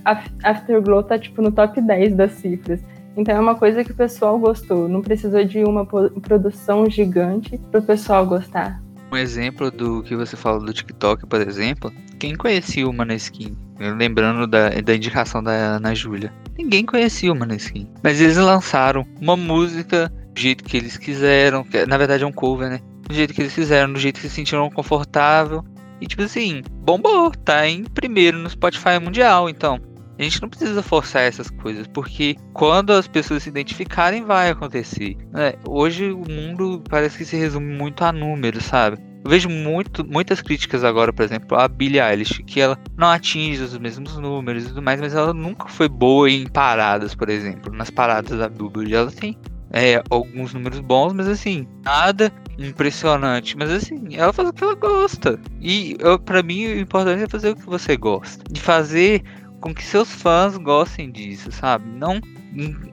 [0.44, 2.82] Afterglow tá tipo no top 10 das cifras.
[3.16, 4.88] Então é uma coisa que o pessoal gostou.
[4.88, 8.82] Não precisou de uma produção gigante para o pessoal gostar.
[9.12, 13.58] Um exemplo do que você falou do TikTok, por exemplo, quem conhecia o Maneskin?
[13.80, 16.34] Lembrando da, da indicação da Ana Júlia.
[16.58, 17.88] Ninguém conhecia o Maneskin.
[18.04, 21.64] Mas eles lançaram uma música do jeito que eles quiseram.
[21.64, 22.82] Que, na verdade é um cover, né?
[23.08, 25.64] Do jeito que eles fizeram, do jeito que se sentiram confortável.
[26.02, 29.80] E tipo assim, bombou, tá em primeiro no Spotify mundial, então.
[30.20, 35.16] A gente não precisa forçar essas coisas, porque quando as pessoas se identificarem, vai acontecer.
[35.36, 38.98] É, hoje o mundo parece que se resume muito a números, sabe?
[39.24, 43.62] Eu vejo muito, muitas críticas agora, por exemplo, a Billie Eilish, que ela não atinge
[43.62, 47.72] os mesmos números e tudo mais, mas ela nunca foi boa em paradas, por exemplo.
[47.72, 49.38] Nas paradas da Billboard, ela tem
[49.72, 53.58] é, alguns números bons, mas assim, nada impressionante.
[53.58, 55.40] Mas assim, ela faz o que ela gosta.
[55.62, 58.44] E para mim o importante é fazer o que você gosta.
[58.52, 59.24] De fazer
[59.60, 61.88] com que seus fãs gostem disso, sabe?
[61.90, 62.22] Não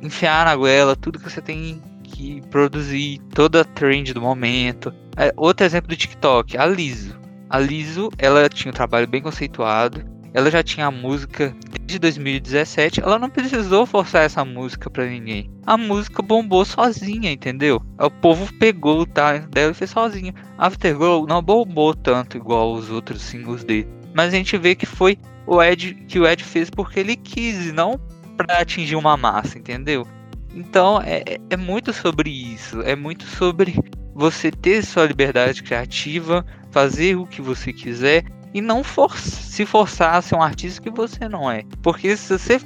[0.03, 4.93] enfiar na goela tudo que você tem que produzir, toda a trend do momento.
[5.17, 7.19] É, outro exemplo do TikTok, a Liso.
[7.49, 10.05] A Liso, ela tinha um trabalho bem conceituado,
[10.35, 15.49] ela já tinha a música desde 2017, ela não precisou forçar essa música para ninguém.
[15.65, 17.81] A música bombou sozinha, entendeu?
[17.99, 20.35] O povo pegou o talento dela e fez sozinha.
[20.59, 25.17] Afterglow não bombou tanto igual os outros singles dele, mas a gente vê que foi
[25.47, 27.99] o Ed que o Ed fez porque ele quis, não
[28.37, 30.05] para atingir uma massa, entendeu?
[30.53, 33.77] Então é, é, é muito sobre isso, é muito sobre
[34.13, 38.25] você ter sua liberdade criativa, fazer o que você quiser
[38.55, 41.65] e não for se forçar a ser um artista que você não é.
[41.83, 42.61] Porque se você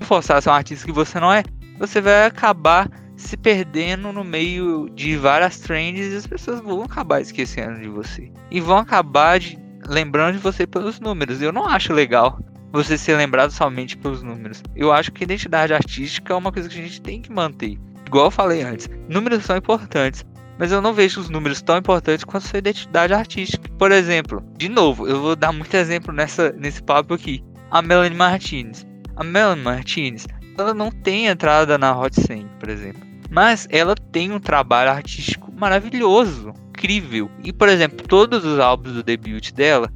[0.00, 1.42] forçar a ser um artista que você não é,
[1.78, 7.20] você vai acabar se perdendo no meio de várias trends e as pessoas vão acabar
[7.20, 8.30] esquecendo de você.
[8.50, 11.42] E vão acabar de, lembrando de você pelos números.
[11.42, 12.38] Eu não acho legal
[12.72, 14.62] você ser lembrado somente pelos números.
[14.74, 17.78] Eu acho que identidade artística é uma coisa que a gente tem que manter.
[18.06, 20.24] Igual eu falei antes, números são importantes,
[20.58, 23.68] mas eu não vejo os números tão importantes quanto sua identidade artística.
[23.78, 27.42] Por exemplo, de novo, eu vou dar muito exemplo nessa, nesse papo aqui.
[27.70, 28.86] A Melanie Martinez.
[29.16, 30.26] A Melanie Martinez,
[30.58, 33.02] ela não tem entrada na Hot 100, por exemplo.
[33.30, 37.30] Mas ela tem um trabalho artístico maravilhoso, incrível.
[37.42, 39.90] E, por exemplo, todos os álbuns do debut dela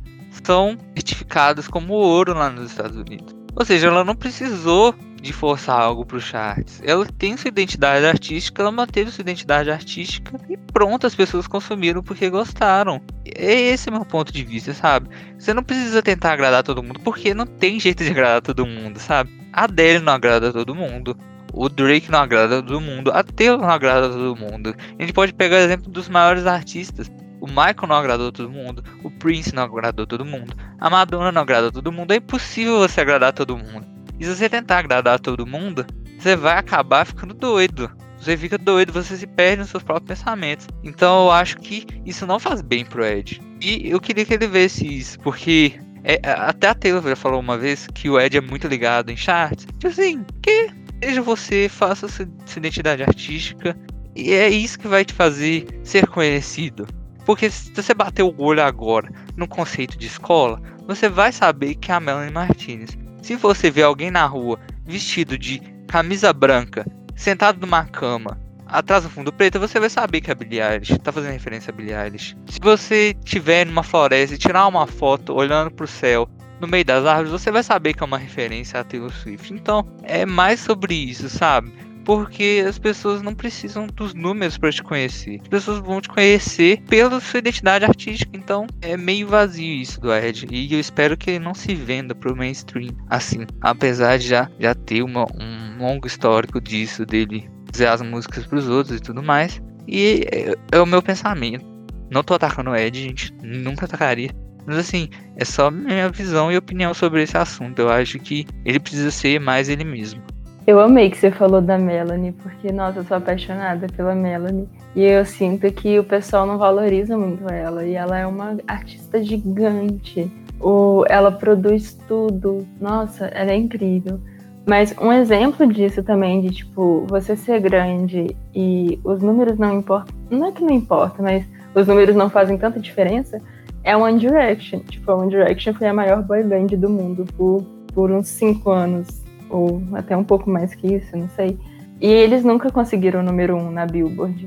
[0.45, 3.35] são certificados como ouro lá nos Estados Unidos.
[3.55, 6.81] Ou seja, ela não precisou de forçar algo para os charts.
[6.85, 12.03] Ela tem sua identidade artística, ela manteve sua identidade artística e pronto, as pessoas consumiram
[12.03, 13.01] porque gostaram.
[13.27, 15.09] É esse o meu ponto de vista, sabe?
[15.39, 18.99] Você não precisa tentar agradar todo mundo, porque não tem jeito de agradar todo mundo,
[18.99, 19.31] sabe?
[19.53, 21.17] A Adele não agrada todo mundo.
[21.53, 23.11] O Drake não agrada todo mundo.
[23.13, 24.75] A Taylor não agrada todo mundo.
[24.99, 27.11] A gente pode pegar o exemplo dos maiores artistas.
[27.41, 28.85] O Michael não agradou todo mundo.
[29.03, 30.55] O Prince não agradou todo mundo.
[30.79, 32.13] A Madonna não agradou todo mundo.
[32.13, 33.87] É impossível você agradar todo mundo.
[34.21, 35.87] E se você tentar agradar todo mundo,
[36.19, 37.91] você vai acabar ficando doido.
[38.21, 40.69] Você fica doido, você se perde nos seus próprios pensamentos.
[40.85, 43.41] Então eu acho que isso não faz bem pro Ed.
[43.63, 47.57] E eu queria que ele visse isso, porque é, até a Taylor já falou uma
[47.57, 49.65] vez que o Ed é muito ligado em charts.
[49.65, 50.69] Tipo assim, que
[51.03, 53.75] seja você, faça sua, identidade artística.
[54.15, 56.87] E é isso que vai te fazer ser conhecido.
[57.25, 61.91] Porque se você bater o olho agora no conceito de escola, você vai saber que
[61.91, 62.99] é a Melanie Martinez.
[63.23, 69.11] Se você vê alguém na rua vestido de camisa branca, sentado numa cama, atrás do
[69.11, 72.37] fundo preto, você vai saber que é Billie Eilish, tá fazendo referência a Billie Eilish.
[72.47, 76.29] Se você estiver numa floresta e tirar uma foto olhando pro céu,
[76.61, 79.53] no meio das árvores, você vai saber que é uma referência a Taylor Swift.
[79.53, 81.73] Então, é mais sobre isso, sabe?
[82.05, 85.39] Porque as pessoas não precisam dos números para te conhecer.
[85.43, 88.31] As pessoas vão te conhecer pela sua identidade artística.
[88.35, 90.47] Então é meio vazio isso do Ed.
[90.51, 93.47] E eu espero que ele não se venda pro mainstream assim.
[93.61, 98.69] Apesar de já, já ter uma, um longo histórico disso, dele fazer as músicas pros
[98.69, 99.61] outros e tudo mais.
[99.87, 101.65] E é, é o meu pensamento.
[102.11, 103.33] Não tô atacando o Ed, gente.
[103.43, 104.31] Nunca atacaria.
[104.67, 107.79] Mas assim, é só minha visão e opinião sobre esse assunto.
[107.79, 110.23] Eu acho que ele precisa ser mais ele mesmo.
[110.71, 114.69] Eu amei que você falou da Melanie, porque, nossa, eu sou apaixonada pela Melanie.
[114.95, 117.85] E eu sinto que o pessoal não valoriza muito ela.
[117.85, 120.31] E ela é uma artista gigante.
[120.61, 122.65] O, ela produz tudo.
[122.81, 124.21] Nossa, ela é incrível.
[124.65, 130.15] Mas um exemplo disso também, de tipo, você ser grande e os números não importam.
[130.31, 131.45] Não é que não importa, mas
[131.75, 133.43] os números não fazem tanta diferença
[133.83, 134.79] é One Direction.
[134.89, 137.63] Tipo, a One Direction foi a maior boy band do mundo por,
[137.93, 141.59] por uns cinco anos, ou até um pouco mais que isso, não sei.
[142.01, 144.47] E eles nunca conseguiram o número um na Billboard.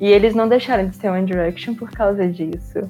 [0.00, 2.80] E eles não deixaram de ser One Direction por causa disso.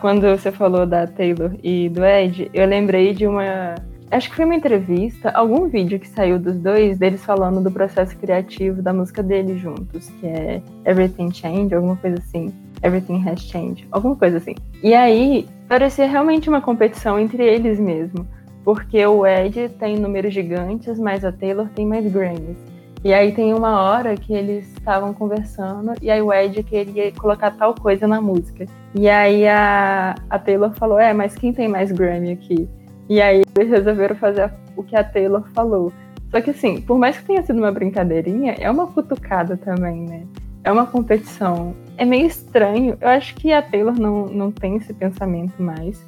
[0.00, 3.74] Quando você falou da Taylor e do Ed, eu lembrei de uma.
[4.10, 8.16] Acho que foi uma entrevista, algum vídeo que saiu dos dois, deles falando do processo
[8.16, 12.50] criativo da música deles juntos, que é Everything Change, alguma coisa assim.
[12.82, 14.54] Everything Has Changed, alguma coisa assim.
[14.82, 18.26] E aí parecia realmente uma competição entre eles mesmo,
[18.68, 22.58] porque o Ed tem números gigantes, mas a Taylor tem mais Grammys.
[23.02, 27.52] E aí tem uma hora que eles estavam conversando e aí o Ed queria colocar
[27.52, 28.66] tal coisa na música.
[28.94, 32.68] E aí a, a Taylor falou, é, mas quem tem mais Grammy aqui?
[33.08, 35.90] E aí eles resolveram fazer o que a Taylor falou.
[36.30, 40.26] Só que assim, por mais que tenha sido uma brincadeirinha, é uma cutucada também, né?
[40.62, 42.98] É uma competição é meio estranho.
[43.00, 46.04] Eu acho que a Taylor não, não tem esse pensamento mais.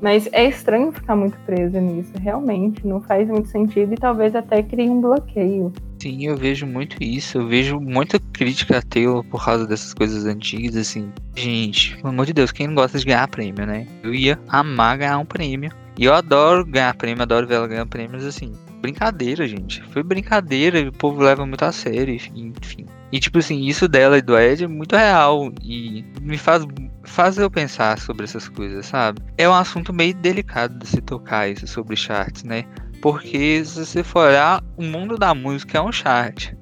[0.00, 2.86] Mas é estranho ficar muito presa nisso, realmente.
[2.86, 5.72] Não faz muito sentido e talvez até crie um bloqueio.
[6.00, 7.38] Sim, eu vejo muito isso.
[7.38, 11.10] Eu vejo muita crítica a Taylor por causa dessas coisas antigas, assim.
[11.34, 13.86] Gente, pelo amor de Deus, quem não gosta de ganhar prêmio, né?
[14.02, 15.72] Eu ia amar ganhar um prêmio.
[15.98, 18.52] E eu adoro ganhar prêmio, adoro ver ela ganhar prêmios, assim.
[18.80, 19.82] Brincadeira, gente.
[19.90, 22.86] Foi brincadeira, o povo leva muito a sério, enfim.
[23.10, 26.66] E tipo assim, isso dela e do Ed é muito real e me faz,
[27.04, 29.22] faz eu pensar sobre essas coisas, sabe?
[29.38, 32.64] É um assunto meio delicado de se tocar isso sobre charts, né?
[33.00, 36.52] Porque se você for olhar, o mundo da música é um chart.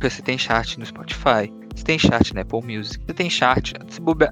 [0.00, 3.72] Você tem chart no Spotify, você tem chart na Apple Music, você tem chart.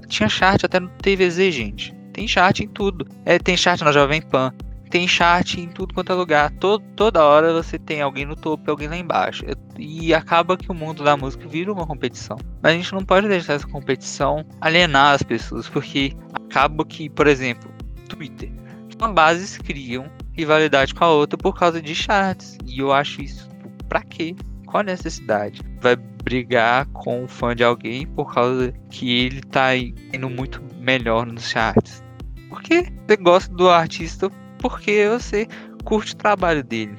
[0.07, 1.95] Tinha chart até no TVZ, gente.
[2.11, 3.07] Tem chart em tudo.
[3.25, 4.53] É, tem chart na Jovem Pan
[4.91, 6.51] tem chat em tudo quanto é lugar.
[6.51, 9.45] Todo, toda hora você tem alguém no topo e alguém lá embaixo.
[9.79, 12.37] E acaba que o mundo da música vira uma competição.
[12.61, 17.25] Mas a gente não pode deixar essa competição alienar as pessoas, porque acaba que, por
[17.25, 17.71] exemplo,
[18.07, 18.51] Twitter.
[18.99, 22.57] Uma bases criam rivalidade com a outra por causa de chats.
[22.65, 23.49] E eu acho isso.
[23.87, 24.35] Pra quê?
[24.67, 25.61] Qual a necessidade?
[25.81, 31.25] Vai brigar com o fã de alguém por causa que ele tá indo muito melhor
[31.25, 32.03] nos charts.
[32.47, 34.29] Porque você gosta do artista
[34.61, 35.47] porque você
[35.83, 36.95] curte o trabalho dele.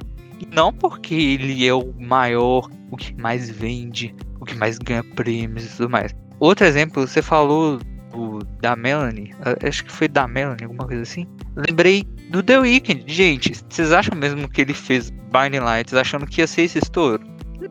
[0.53, 5.65] Não porque ele é o maior, o que mais vende, o que mais ganha prêmios
[5.65, 6.15] e tudo mais.
[6.41, 7.79] Outro exemplo, você falou
[8.13, 9.33] do, da Melanie,
[9.67, 11.27] acho que foi da Melanie, alguma coisa assim.
[11.55, 13.05] Lembrei do The Weeknd.
[13.07, 17.23] Gente, vocês acham mesmo que ele fez Binding Lights achando que ia ser esse estouro?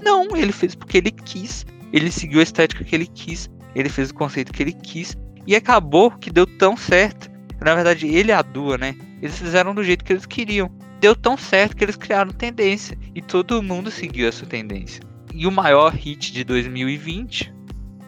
[0.02, 1.66] Não, ele fez porque ele quis.
[1.92, 3.50] Ele seguiu a estética que ele quis.
[3.76, 5.18] Ele fez o conceito que ele quis.
[5.46, 7.30] E acabou que deu tão certo.
[7.62, 8.96] Na verdade, ele e a Dua, né?
[9.22, 10.72] Eles fizeram do jeito que eles queriam.
[10.99, 12.97] Deu tão certo que eles criaram tendência.
[13.13, 15.01] E todo mundo seguiu essa tendência.
[15.34, 17.53] E o maior hit de 2020,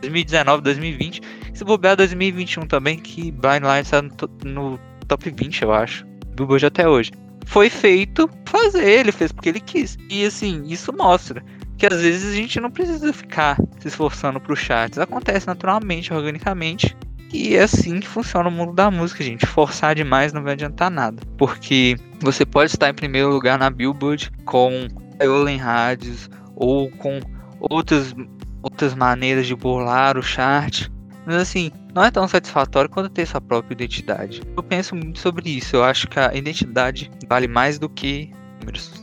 [0.01, 1.21] 2019, 2020,
[1.53, 4.01] se bobear 2021 também, que Blind Lights está
[4.43, 6.05] no, top 20, eu acho.
[6.05, 7.11] Do Billboard até hoje.
[7.45, 9.97] Foi feito fazer, ele fez porque ele quis.
[10.09, 11.43] E assim, isso mostra
[11.77, 14.97] que às vezes a gente não precisa ficar se esforçando para os charts.
[14.97, 16.95] Acontece naturalmente, organicamente.
[17.33, 19.45] E é assim que funciona o mundo da música, gente.
[19.47, 21.21] Forçar demais não vai adiantar nada.
[21.35, 24.87] Porque você pode estar em primeiro lugar na Billboard com
[25.19, 27.19] Eolin Rádios ou com
[27.59, 28.13] outras,
[28.61, 30.87] outras maneiras de burlar o chart.
[31.25, 34.43] Mas assim, não é tão satisfatório quanto ter sua própria identidade.
[34.55, 35.75] Eu penso muito sobre isso.
[35.75, 38.29] Eu acho que a identidade vale mais do que
[38.59, 39.02] números.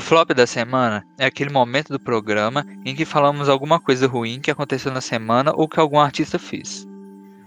[0.00, 4.50] Flop da semana é aquele momento do programa em que falamos alguma coisa ruim que
[4.50, 6.86] aconteceu na semana ou que algum artista fez.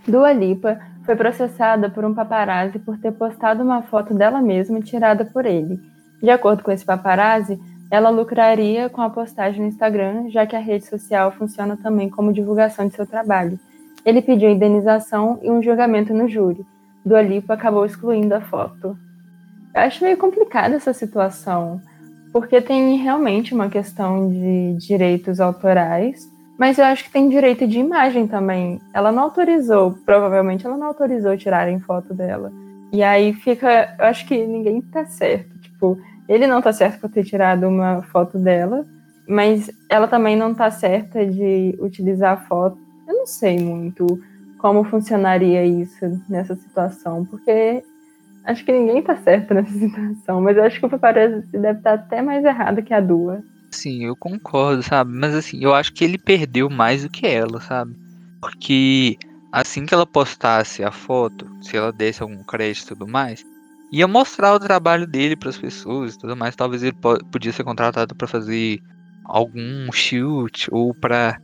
[0.07, 5.25] Dua Lipa foi processada por um paparazzi por ter postado uma foto dela mesma tirada
[5.25, 5.77] por ele.
[6.21, 7.59] De acordo com esse paparazzi,
[7.91, 12.33] ela lucraria com a postagem no Instagram, já que a rede social funciona também como
[12.33, 13.59] divulgação de seu trabalho.
[14.05, 16.65] Ele pediu indenização e um julgamento no júri.
[17.05, 18.97] Dua Lipa acabou excluindo a foto.
[19.73, 21.81] Eu acho meio complicada essa situação,
[22.39, 27.79] porque tem realmente uma questão de direitos autorais, mas eu acho que tem direito de
[27.79, 28.79] imagem também.
[28.93, 32.53] Ela não autorizou, provavelmente ela não autorizou tirarem foto dela.
[32.93, 35.49] E aí fica, eu acho que ninguém tá certo.
[35.57, 35.97] Tipo,
[36.29, 38.85] ele não tá certo por ter tirado uma foto dela,
[39.27, 42.77] mas ela também não tá certa de utilizar a foto.
[43.07, 44.05] Eu não sei muito
[44.59, 47.83] como funcionaria isso nessa situação, porque
[48.47, 51.93] acho que ninguém tá certo nessa situação, mas eu acho que o paparazzi deve estar
[51.93, 53.43] até mais errado que a Dua.
[53.71, 55.11] Sim, eu concordo, sabe?
[55.13, 57.93] Mas assim, eu acho que ele perdeu mais do que ela, sabe?
[58.41, 59.17] Porque
[59.51, 63.43] assim que ela postasse a foto, se ela desse algum crédito e tudo mais,
[63.91, 66.55] ia mostrar o trabalho dele para as pessoas e tudo mais.
[66.55, 66.95] Talvez ele
[67.31, 68.79] podia ser contratado para fazer
[69.25, 71.37] algum shoot ou para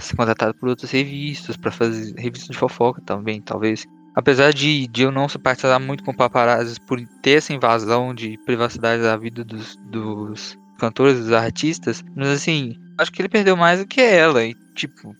[0.00, 3.86] ser contratado por outras revistas, para fazer revistas de fofoca também, talvez.
[4.14, 9.02] Apesar de, de eu não simpatizar muito com paparazzi por ter essa invasão de privacidade
[9.02, 13.86] da vida dos, dos cantores, dos artistas, mas assim, acho que ele perdeu mais do
[13.86, 14.44] que ela.
[14.44, 15.16] E, tipo,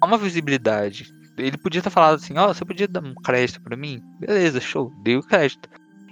[0.00, 1.12] há uma visibilidade.
[1.38, 4.02] Ele podia ter falado assim, ó, oh, você podia dar um crédito para mim?
[4.18, 5.68] Beleza, show, dei o crédito.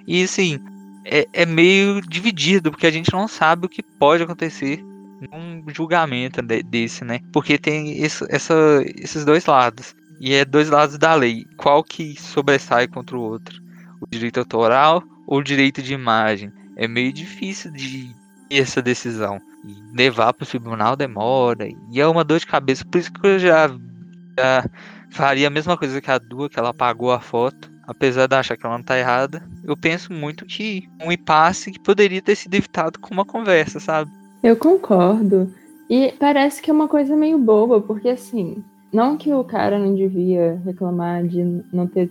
[0.07, 0.59] E assim,
[1.05, 4.83] é, é meio dividido, porque a gente não sabe o que pode acontecer
[5.31, 7.21] num julgamento desse, né?
[7.33, 9.95] Porque tem esse, essa, esses dois lados.
[10.21, 11.47] E é dois lados da lei.
[11.57, 13.59] Qual que sobressai contra o outro?
[14.01, 16.53] O direito autoral ou o direito de imagem?
[16.77, 18.15] É meio difícil de
[18.51, 19.41] essa decisão.
[19.65, 21.67] E levar para o tribunal demora.
[21.91, 22.85] E é uma dor de cabeça.
[22.85, 23.69] Por isso que eu já,
[24.39, 24.65] já
[25.11, 27.71] faria a mesma coisa que a Dua, que ela apagou a foto.
[27.87, 31.81] Apesar de achar que ela não tá errada, eu penso muito que um impasse que
[31.81, 34.11] poderia ter sido evitado com uma conversa, sabe?
[34.43, 35.53] Eu concordo.
[35.89, 38.63] E parece que é uma coisa meio boba, porque assim,
[38.93, 42.11] não que o cara não devia reclamar de não ter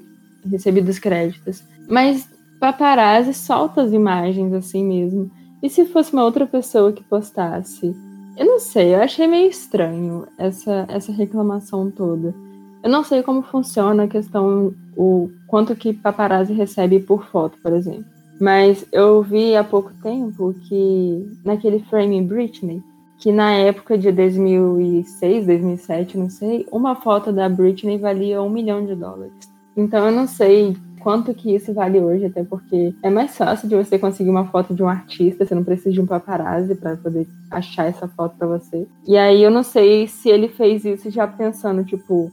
[0.49, 5.31] recebido os créditos, mas paparazzi solta as imagens assim mesmo.
[5.61, 7.95] E se fosse uma outra pessoa que postasse?
[8.37, 12.33] Eu não sei, eu achei meio estranho essa, essa reclamação toda.
[12.81, 17.73] Eu não sei como funciona a questão, o quanto que paparazzi recebe por foto, por
[17.73, 18.05] exemplo.
[18.39, 22.81] Mas eu vi há pouco tempo que naquele Frame Britney,
[23.19, 28.85] que na época de 2006, 2007, não sei, uma foto da Britney valia um milhão
[28.85, 29.33] de dólares.
[29.75, 33.75] Então eu não sei quanto que isso vale hoje, até porque é mais fácil de
[33.75, 37.27] você conseguir uma foto de um artista, você não precisa de um paparazzi para poder
[37.51, 38.87] achar essa foto para você.
[39.05, 42.31] E aí eu não sei se ele fez isso já pensando, tipo,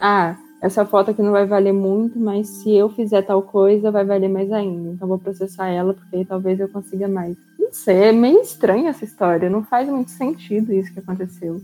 [0.00, 4.02] ah, essa foto aqui não vai valer muito, mas se eu fizer tal coisa, vai
[4.02, 4.92] valer mais ainda.
[4.92, 7.36] Então vou processar ela, porque aí talvez eu consiga mais.
[7.58, 9.50] Não sei, é meio estranha essa história.
[9.50, 11.60] Não faz muito sentido isso que aconteceu.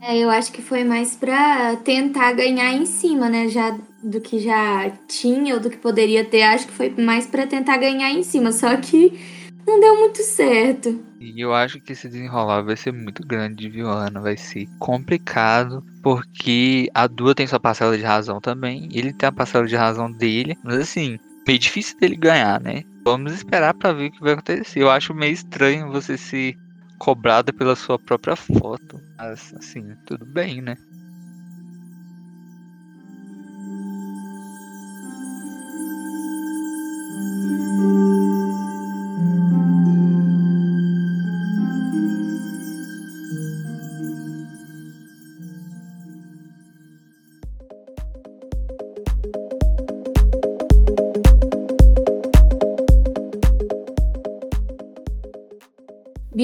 [0.00, 3.48] É, eu acho que foi mais para tentar ganhar em cima, né?
[3.48, 6.42] Já do que já tinha ou do que poderia ter.
[6.42, 8.52] Acho que foi mais para tentar ganhar em cima.
[8.52, 9.18] Só que
[9.66, 11.04] não deu muito certo.
[11.20, 14.20] E eu acho que esse desenrolar vai ser muito grande, viu, Ana?
[14.20, 19.32] Vai ser complicado, porque a Dua tem sua parcela de razão também, ele tem a
[19.32, 22.84] parcela de razão dele, mas assim, meio difícil dele ganhar, né?
[23.04, 24.80] Vamos esperar para ver o que vai acontecer.
[24.80, 26.56] Eu acho meio estranho você ser
[26.98, 30.76] cobrada pela sua própria foto, mas assim, tudo bem, né?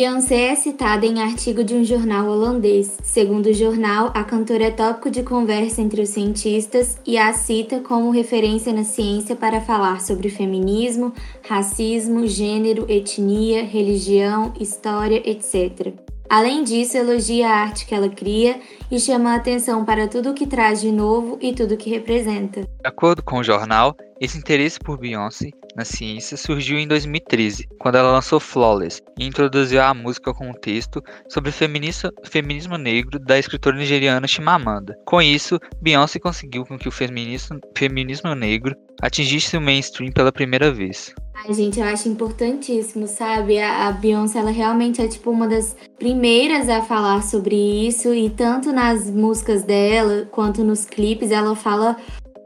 [0.02, 2.98] Beyoncé é citada em artigo de um jornal holandês.
[3.04, 7.78] Segundo o jornal, a cantora é tópico de conversa entre os cientistas e a cita
[7.78, 11.12] como referência na ciência para falar sobre feminismo,
[11.48, 15.94] racismo, gênero, etnia, religião, história, etc.
[16.28, 18.58] Além disso, elogia a arte que ela cria
[18.90, 21.88] e chama a atenção para tudo o que traz de novo e tudo o que
[21.88, 22.62] representa.
[22.62, 27.96] De acordo com o jornal, esse interesse por Beyoncé na ciência surgiu em 2013, quando
[27.96, 33.76] ela lançou Flawless e introduziu a música com um texto sobre feminismo negro da escritora
[33.76, 34.96] nigeriana Chimamanda.
[35.04, 40.70] Com isso, Beyoncé conseguiu com que o feminismo, feminismo negro atingisse o mainstream pela primeira
[40.70, 41.12] vez.
[41.34, 43.58] Ai, gente, eu acho importantíssimo, sabe?
[43.58, 48.30] A, a Beyoncé, ela realmente é tipo uma das primeiras a falar sobre isso e
[48.30, 51.96] tanto nas músicas dela quanto nos clipes ela fala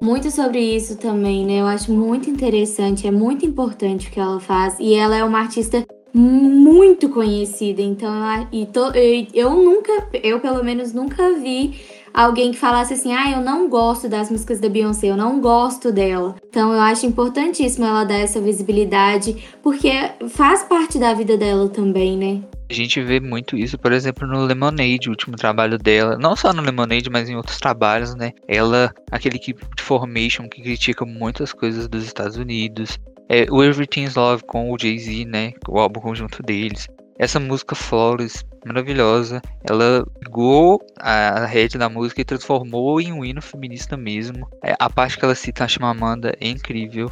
[0.01, 1.61] muito sobre isso também, né?
[1.61, 4.79] Eu acho muito interessante, é muito importante o que ela faz.
[4.79, 7.83] E ela é uma artista muito conhecida.
[7.83, 8.11] Então,
[8.51, 9.93] e to, eu, eu nunca,
[10.23, 11.79] eu pelo menos nunca vi
[12.17, 15.93] alguém que falasse assim: ah, eu não gosto das músicas da Beyoncé, eu não gosto
[15.93, 16.35] dela.
[16.49, 19.91] Então eu acho importantíssimo ela dar essa visibilidade, porque
[20.31, 22.43] faz parte da vida dela também, né?
[22.69, 26.19] A gente vê muito isso, por exemplo, no Lemonade, o último trabalho dela.
[26.19, 28.33] Não só no Lemonade, mas em outros trabalhos, né?
[28.49, 32.99] Ela, aquele de Formation que critica muitas coisas dos Estados Unidos.
[33.29, 35.53] É, o Everything's Love com o Jay-Z, né?
[35.69, 36.89] O álbum conjunto deles.
[37.19, 39.41] Essa música Flores maravilhosa.
[39.69, 44.49] Ela pegou a rede da música e transformou em um hino feminista mesmo.
[44.63, 47.11] É, a parte que ela cita a Chimamanda é incrível.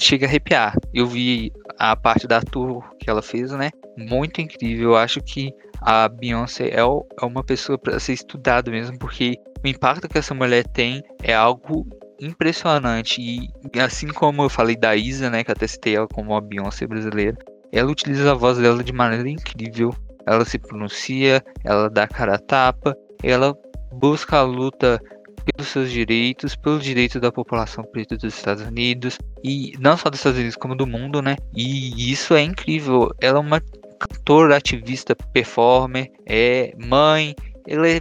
[0.00, 0.74] Chega a arrepiar.
[0.94, 3.70] Eu vi a parte da tour que ela fez, né?
[3.96, 4.90] Muito incrível.
[4.90, 9.66] Eu acho que a Beyoncé é, é uma pessoa para ser estudada mesmo, porque o
[9.66, 11.86] impacto que essa mulher tem é algo
[12.20, 13.20] impressionante.
[13.20, 13.50] E
[13.80, 15.42] assim como eu falei da Isa, né?
[15.42, 17.36] Que até citei ela como a Beyoncé brasileira,
[17.72, 19.94] ela utiliza a voz dela de maneira incrível
[20.28, 23.56] ela se pronuncia, ela dá cara a tapa, ela
[23.92, 25.00] busca a luta
[25.44, 30.20] pelos seus direitos, pelo direito da população preta dos Estados Unidos e não só dos
[30.20, 31.36] Estados Unidos como do mundo, né?
[31.54, 33.10] E isso é incrível.
[33.20, 33.60] Ela é uma
[33.98, 37.34] cantora, ativista, performer, é mãe,
[37.68, 38.00] ela é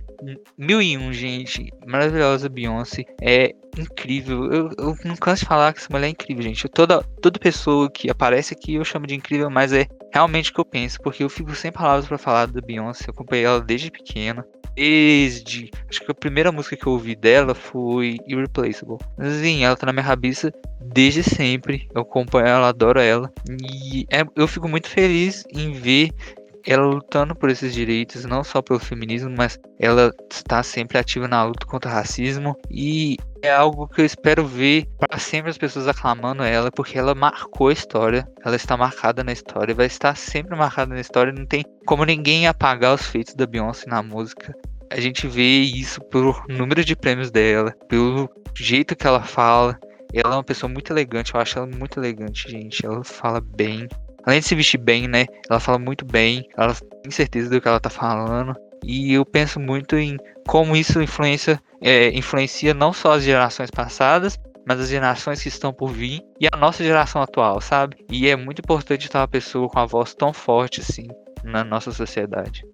[0.58, 1.70] mil e um, gente.
[1.86, 3.04] Maravilhosa, Beyoncé.
[3.22, 4.52] É incrível.
[4.52, 6.68] Eu, eu não canso de falar que essa mulher é incrível, gente.
[6.70, 10.60] Toda, toda pessoa que aparece aqui eu chamo de incrível, mas é realmente o que
[10.62, 13.06] eu penso, porque eu fico sem palavras para falar da Beyoncé.
[13.08, 14.46] Eu acompanhei ela desde pequena.
[14.74, 15.72] Desde.
[15.90, 19.00] Acho que a primeira música que eu ouvi dela foi Irreplaceable.
[19.18, 21.90] Mas assim, ela tá na minha cabeça desde sempre.
[21.94, 23.32] Eu acompanho ela, adoro ela.
[23.50, 26.12] E é, eu fico muito feliz em ver
[26.68, 31.46] ela lutando por esses direitos, não só pelo feminismo, mas ela está sempre ativa na
[31.46, 35.88] luta contra o racismo e é algo que eu espero ver para sempre as pessoas
[35.88, 40.58] aclamando ela, porque ela marcou a história, ela está marcada na história, vai estar sempre
[40.58, 44.54] marcada na história, não tem como ninguém apagar os feitos da Beyoncé na música.
[44.92, 49.80] A gente vê isso pelo número de prêmios dela, pelo jeito que ela fala.
[50.14, 52.86] Ela é uma pessoa muito elegante, eu acho ela muito elegante, gente.
[52.86, 53.88] Ela fala bem,
[54.28, 55.26] além de se vestir bem, né?
[55.50, 58.54] Ela fala muito bem, ela tem certeza do que ela tá falando.
[58.84, 64.38] E eu penso muito em como isso influencia, é, influencia não só as gerações passadas,
[64.68, 68.06] mas as gerações que estão por vir e a nossa geração atual, sabe?
[68.12, 71.08] E é muito importante estar uma pessoa com a voz tão forte assim
[71.42, 72.66] na nossa sociedade.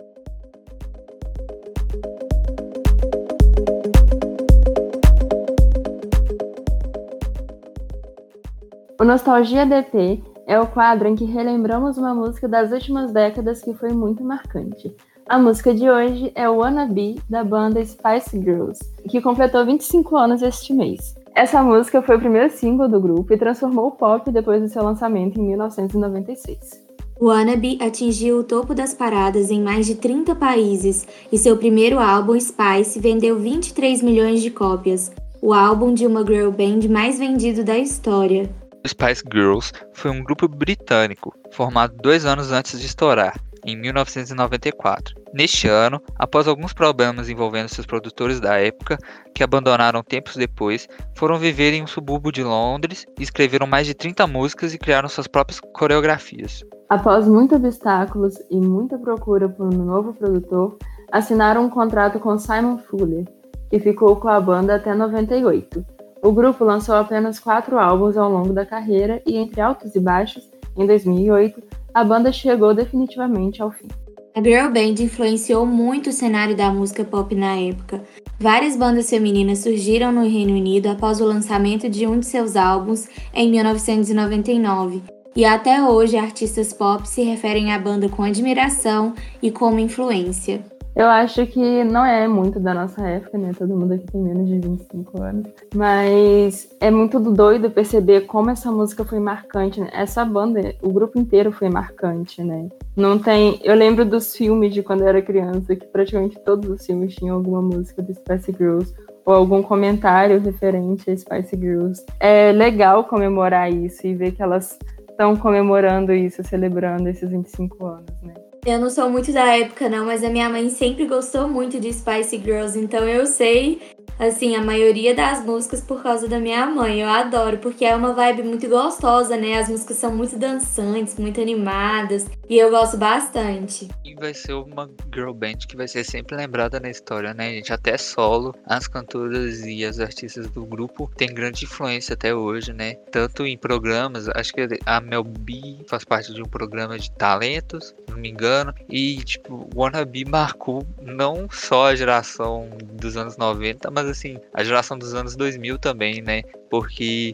[8.99, 13.73] O Nostalgia DP é o quadro em que relembramos uma música das últimas décadas que
[13.73, 14.95] foi muito marcante.
[15.27, 18.79] A música de hoje é o Wanna Be, da banda Spice Girls,
[19.09, 21.15] que completou 25 anos este mês.
[21.33, 24.83] Essa música foi o primeiro single do grupo e transformou o pop depois do seu
[24.83, 26.83] lançamento em 1996.
[27.21, 32.37] Wannabe atingiu o topo das paradas em mais de 30 países e seu primeiro álbum,
[32.37, 37.77] Spice, vendeu 23 milhões de cópias, o álbum de uma girl band mais vendido da
[37.77, 38.49] história.
[38.87, 45.15] Spice Girls foi um grupo britânico formado dois anos antes de estourar, em 1994.
[45.33, 48.97] Neste ano, após alguns problemas envolvendo seus produtores da época,
[49.33, 54.27] que abandonaram tempos depois, foram viver em um subúrbio de Londres, escreveram mais de 30
[54.27, 56.63] músicas e criaram suas próprias coreografias.
[56.89, 60.77] Após muitos obstáculos e muita procura por um novo produtor,
[61.11, 63.25] assinaram um contrato com Simon Fuller,
[63.69, 65.92] que ficou com a banda até 98.
[66.23, 70.49] O grupo lançou apenas quatro álbuns ao longo da carreira e, entre altos e baixos,
[70.77, 71.61] em 2008,
[71.93, 73.89] a banda chegou definitivamente ao fim.
[74.33, 78.01] A girl band influenciou muito o cenário da música pop na época.
[78.39, 83.09] Várias bandas femininas surgiram no Reino Unido após o lançamento de um de seus álbuns
[83.33, 85.03] em 1999,
[85.35, 90.63] e até hoje artistas pop se referem à banda com admiração e como influência.
[90.95, 93.51] Eu acho que não é muito da nossa época, né?
[93.57, 95.47] Todo mundo aqui tem menos de 25 anos.
[95.73, 99.81] Mas é muito doido perceber como essa música foi marcante.
[99.81, 99.89] Né?
[99.91, 102.69] Essa banda, o grupo inteiro foi marcante, né?
[102.95, 103.59] Não tem.
[103.63, 107.35] Eu lembro dos filmes de quando eu era criança, que praticamente todos os filmes tinham
[107.35, 108.93] alguma música do Spice Girls
[109.25, 112.05] ou algum comentário referente a Spice Girls.
[112.19, 114.77] É legal comemorar isso e ver que elas
[115.09, 118.33] estão comemorando isso, celebrando esses 25 anos, né?
[118.65, 121.91] Eu não sou muito da época, não, mas a minha mãe sempre gostou muito de
[121.91, 123.81] Spice Girls, então eu sei
[124.17, 127.01] assim, a maioria das músicas por causa da minha mãe.
[127.01, 129.57] Eu adoro, porque é uma vibe muito gostosa, né?
[129.57, 133.87] As músicas são muito dançantes, muito animadas, e eu gosto bastante.
[134.03, 137.73] E vai ser uma girl band que vai ser sempre lembrada na história, né, gente?
[137.73, 142.95] Até solo, as cantoras e as artistas do grupo têm grande influência até hoje, né?
[143.11, 147.87] Tanto em programas, acho que a Mel B faz parte de um programa de talentos,
[147.87, 153.89] se não me engano, e, tipo, Wannabe marcou não só a geração dos anos 90,
[153.93, 156.41] mas assim, a geração dos anos 2000 também, né?
[156.69, 157.33] Porque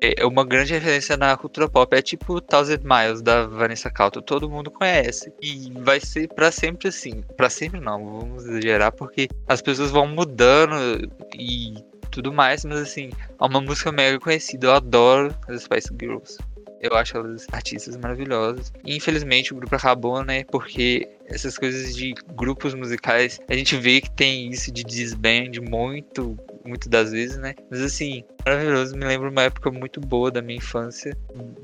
[0.00, 1.96] é uma grande referência na cultura pop.
[1.96, 5.32] É tipo Thousand Miles da Vanessa Calto, todo mundo conhece.
[5.40, 7.22] E vai ser para sempre assim.
[7.36, 11.74] para sempre não, vamos exagerar, porque as pessoas vão mudando e
[12.10, 13.10] tudo mais, mas assim,
[13.40, 14.68] é uma música mega conhecida.
[14.68, 16.38] Eu adoro as Spice Girls.
[16.80, 18.72] Eu acho elas artistas maravilhosas.
[18.84, 20.44] E, infelizmente o grupo acabou, né?
[20.44, 26.38] Porque essas coisas de grupos musicais, a gente vê que tem isso de disband muito,
[26.64, 27.54] muito das vezes, né?
[27.70, 31.16] Mas assim, maravilhoso, me lembra uma época muito boa da minha infância.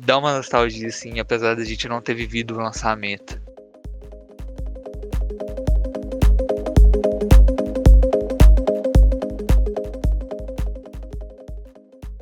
[0.04, 3.40] Dá uma nostalgia, assim, apesar da gente não ter vivido o lançamento.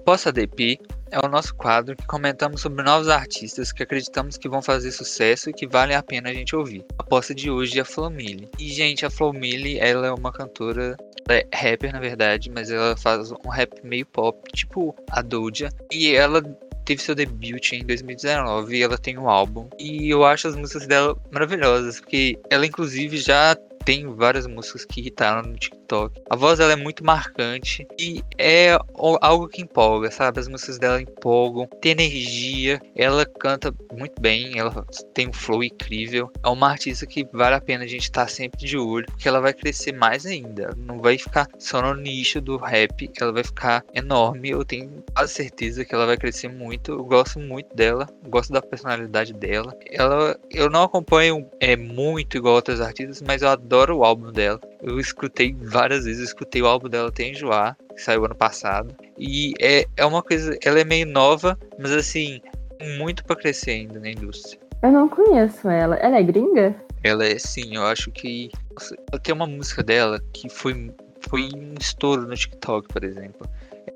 [0.04, 0.80] Possa DP
[1.10, 5.50] é o nosso quadro que comentamos sobre novos artistas que acreditamos que vão fazer sucesso
[5.50, 6.84] e que valem a pena a gente ouvir.
[6.98, 8.48] A aposta de hoje é a Flomili.
[8.58, 10.96] E, gente, a Flomili, ela é uma cantora,
[11.28, 15.70] é rapper na verdade, mas ela faz um rap meio pop, tipo a Doja.
[15.92, 16.42] E ela
[16.84, 19.68] teve seu debut em 2019 e ela tem um álbum.
[19.78, 25.00] E eu acho as músicas dela maravilhosas, porque ela inclusive já tem várias músicas que
[25.00, 26.20] irritaram no TikTok.
[26.30, 28.78] A voz dela é muito marcante e é
[29.20, 30.38] algo que empolga, sabe?
[30.40, 34.84] As músicas dela empolgam, tem energia, ela canta muito bem, ela
[35.14, 36.30] tem um flow incrível.
[36.44, 39.26] É uma artista que vale a pena a gente estar tá sempre de olho, porque
[39.26, 40.74] ela vai crescer mais ainda.
[40.76, 44.50] Não vai ficar só no nicho do rap, ela vai ficar enorme.
[44.50, 46.92] Eu tenho quase certeza que ela vai crescer muito.
[46.92, 49.76] Eu gosto muito dela, gosto da personalidade dela.
[49.90, 54.60] Ela, eu não acompanho é muito igual outras artistas, mas eu adoro o álbum dela.
[54.82, 58.94] Eu escutei várias vezes, eu escutei o álbum dela até enjoar, que saiu ano passado.
[59.16, 62.40] E é, é uma coisa, ela é meio nova, mas assim,
[62.98, 64.60] muito para crescer ainda na indústria.
[64.82, 65.96] Eu não conheço ela.
[65.96, 66.74] Ela é gringa?
[67.02, 68.50] Ela é sim, eu acho que.
[69.22, 70.90] Tem uma música dela que foi,
[71.28, 73.46] foi um estouro no TikTok, por exemplo.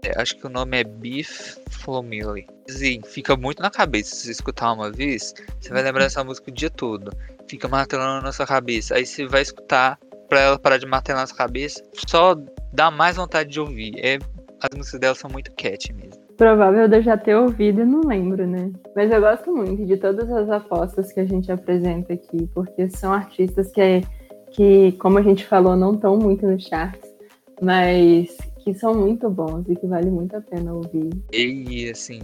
[0.03, 2.47] É, acho que o nome é Beef Flomily.
[2.69, 4.15] Sim, fica muito na cabeça.
[4.15, 7.11] Se você escutar uma vez, você vai lembrar dessa música o dia todo.
[7.55, 8.97] Fica martelando na sua cabeça.
[8.97, 9.97] Aí você vai escutar
[10.29, 11.81] pra ela parar de martelar na sua cabeça.
[12.09, 12.35] Só
[12.73, 13.93] dá mais vontade de ouvir.
[13.97, 14.19] É,
[14.61, 16.21] as músicas dela são muito cat mesmo.
[16.37, 18.73] Provável de eu já ter ouvido e não lembro, né?
[18.97, 23.13] Mas eu gosto muito de todas as apostas que a gente apresenta aqui, porque são
[23.13, 24.03] artistas que,
[24.51, 27.09] que como a gente falou, não estão muito no charts,
[27.63, 31.11] mas que são muito bons e que vale muito a pena ouvir.
[31.33, 32.19] E assim,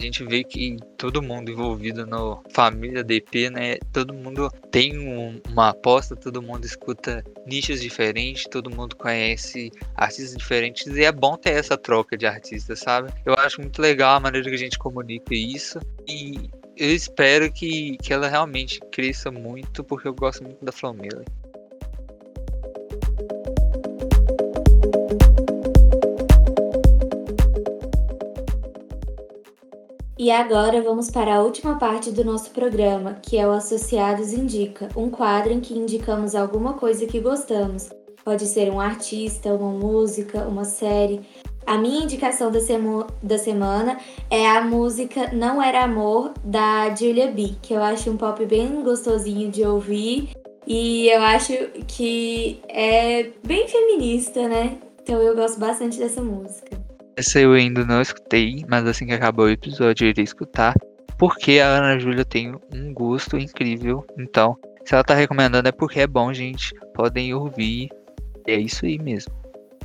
[0.00, 3.76] a gente vê que todo mundo envolvido no família DP, né?
[3.92, 10.36] Todo mundo tem um, uma aposta, todo mundo escuta nichos diferentes, todo mundo conhece artistas
[10.36, 13.12] diferentes e é bom ter essa troca de artistas, sabe?
[13.26, 17.96] Eu acho muito legal a maneira que a gente comunica isso e eu espero que,
[17.96, 21.24] que ela realmente cresça muito porque eu gosto muito da Flamengo.
[30.18, 34.88] E agora vamos para a última parte do nosso programa, que é o Associados Indica,
[34.96, 37.88] um quadro em que indicamos alguma coisa que gostamos.
[38.24, 41.20] Pode ser um artista, uma música, uma série.
[41.64, 43.96] A minha indicação da, semo da semana
[44.28, 48.82] é a música Não Era Amor, da Julia B, que eu acho um pop bem
[48.82, 50.30] gostosinho de ouvir
[50.66, 51.52] e eu acho
[51.86, 54.78] que é bem feminista, né?
[55.00, 56.77] Então eu gosto bastante dessa música.
[57.18, 60.72] Essa eu ainda não escutei, mas assim que acabar o episódio eu irei escutar.
[61.18, 64.04] Porque a Ana Júlia tem um gosto incrível.
[64.16, 66.72] Então, se ela tá recomendando é porque é bom, gente.
[66.94, 67.88] Podem ouvir.
[68.46, 69.32] É isso aí mesmo.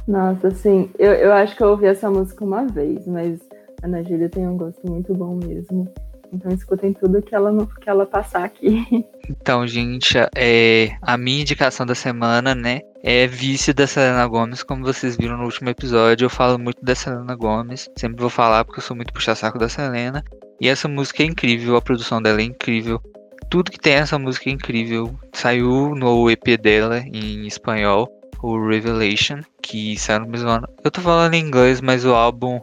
[0.08, 0.92] Nossa, sim.
[1.00, 3.40] Eu, eu acho que eu ouvi essa música uma vez, mas
[3.82, 5.92] a Ana Júlia tem um gosto muito bom mesmo.
[6.34, 8.86] Então escutem tudo que ela, que ela passar aqui.
[9.30, 12.82] Então, gente, é, a minha indicação da semana, né?
[13.02, 16.94] É Vício da Selena Gomes, como vocês viram no último episódio, eu falo muito da
[16.94, 17.90] Selena Gomes.
[17.98, 20.26] Sempre vou falar porque eu sou muito puxa-saco da Selena.
[20.60, 23.02] E essa música é incrível, a produção dela é incrível.
[23.50, 25.18] Tudo que tem essa música é incrível.
[25.32, 28.10] Saiu no EP dela em espanhol,
[28.42, 30.68] o Revelation, que saiu no mesmo ano.
[30.84, 32.60] Eu tô falando em inglês, mas o álbum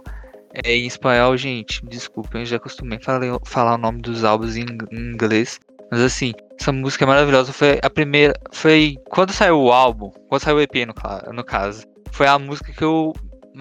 [0.55, 4.66] é, em espanhol, gente, desculpem, eu já acostumei a falar o nome dos álbuns em,
[4.93, 5.60] inglês.
[5.90, 7.52] Mas assim, essa música é maravilhosa.
[7.52, 8.35] Foi a primeira.
[8.52, 11.85] Foi quando saiu o álbum, quando saiu o EP no, no caso.
[12.12, 13.12] foi a música que eu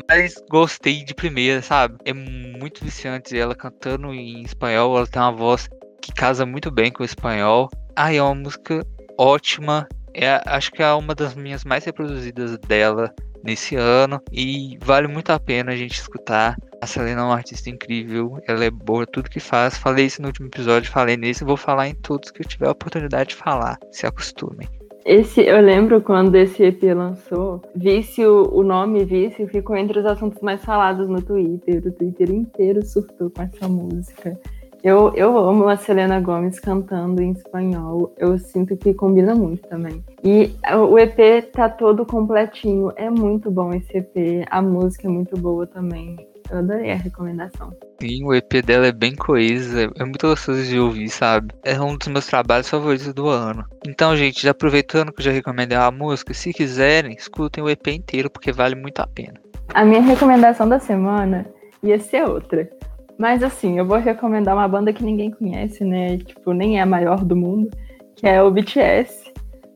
[0.10, 1.98] mais gostei de primeira, sabe?
[2.06, 5.68] É muito viciante ela cantando em espanhol, ela tem uma voz
[6.02, 7.70] que casa muito bem com o espanhol.
[7.95, 8.86] Ah, é uma música
[9.18, 9.88] ótima.
[10.14, 13.14] É, acho que é uma das minhas mais reproduzidas dela
[13.44, 16.56] nesse ano e vale muito a pena a gente escutar.
[16.81, 19.77] A Selena é uma artista incrível, ela é boa tudo que faz.
[19.77, 22.68] Falei isso no último episódio, falei nesse e vou falar em todos que eu tiver
[22.68, 23.77] a oportunidade de falar.
[23.91, 24.68] Se acostumem.
[25.06, 30.41] Esse, eu lembro quando esse EP lançou, Vício, o nome Vício ficou entre os assuntos
[30.41, 31.81] mais falados no Twitter.
[31.85, 34.39] O Twitter inteiro surtou com essa música.
[34.81, 38.14] Eu, eu amo a Selena Gomes cantando em espanhol.
[38.18, 40.01] Eu sinto que combina muito também.
[40.23, 42.91] E o EP tá todo completinho.
[42.95, 44.45] É muito bom esse EP.
[44.49, 46.15] A música é muito boa também.
[46.49, 47.71] Eu adorei a recomendação.
[48.01, 51.53] Sim, o EP dela é bem coeso, é muito gostoso de ouvir, sabe?
[51.63, 53.65] É um dos meus trabalhos favoritos do ano.
[53.85, 57.88] Então, gente, já aproveitando que eu já recomendei a música, se quiserem, escutem o EP
[57.88, 59.39] inteiro, porque vale muito a pena.
[59.73, 61.45] A minha recomendação da semana
[61.84, 62.69] ia ser outra.
[63.17, 66.17] Mas assim, eu vou recomendar uma banda que ninguém conhece, né?
[66.17, 67.69] Tipo, nem é a maior do mundo,
[68.15, 69.34] que é o BTS.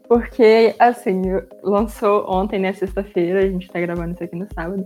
[0.08, 1.22] Porque, assim,
[1.62, 4.86] lançou ontem, né, sexta-feira, a gente tá gravando isso aqui no sábado.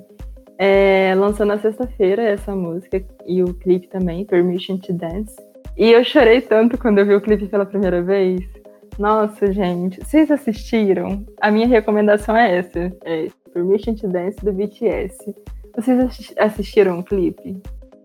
[0.58, 5.36] É, lançou na sexta-feira essa música e o clipe também, Permission to Dance.
[5.78, 8.42] E eu chorei tanto quando eu vi o clipe pela primeira vez.
[8.98, 11.24] Nossa, gente, vocês assistiram?
[11.40, 15.36] A minha recomendação é essa: é Permission to Dance do BTS.
[15.76, 17.62] Vocês assistiram o clipe?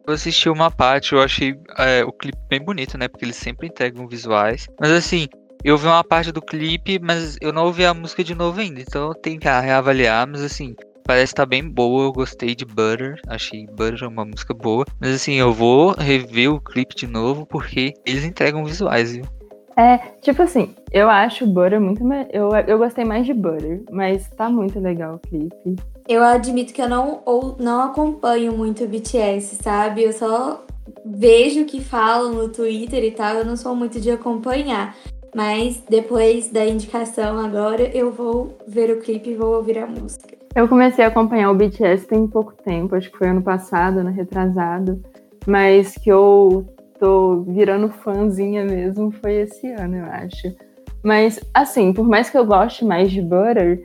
[0.06, 3.08] Eu assisti uma parte, eu achei é, o clipe bem bonito, né?
[3.08, 4.68] Porque eles sempre entregam visuais.
[4.78, 5.26] Mas assim,
[5.64, 8.80] eu vi uma parte do clipe, mas eu não ouvi a música de novo ainda.
[8.80, 10.26] Então eu que reavaliar.
[10.26, 10.74] Mas assim,
[11.04, 12.04] parece estar tá bem boa.
[12.04, 13.20] Eu gostei de Butter.
[13.26, 14.84] Achei Butter uma música boa.
[15.00, 19.24] Mas assim, eu vou rever o clipe de novo porque eles entregam visuais, viu?
[19.76, 22.02] É, tipo assim, eu acho Butter muito.
[22.30, 25.76] Eu, eu gostei mais de Butter, mas tá muito legal o clipe.
[26.08, 30.02] Eu admito que eu não, ou, não acompanho muito o BTS, sabe?
[30.02, 30.64] Eu só
[31.04, 34.96] vejo o que falam no Twitter e tal, eu não sou muito de acompanhar.
[35.34, 40.41] Mas depois da indicação agora, eu vou ver o clipe e vou ouvir a música.
[40.54, 44.10] Eu comecei a acompanhar o BTS tem pouco tempo, acho que foi ano passado, ano
[44.10, 45.02] retrasado,
[45.46, 46.66] mas que eu
[47.00, 50.54] tô virando fãzinha mesmo foi esse ano, eu acho.
[51.02, 53.82] Mas, assim, por mais que eu goste mais de Butter,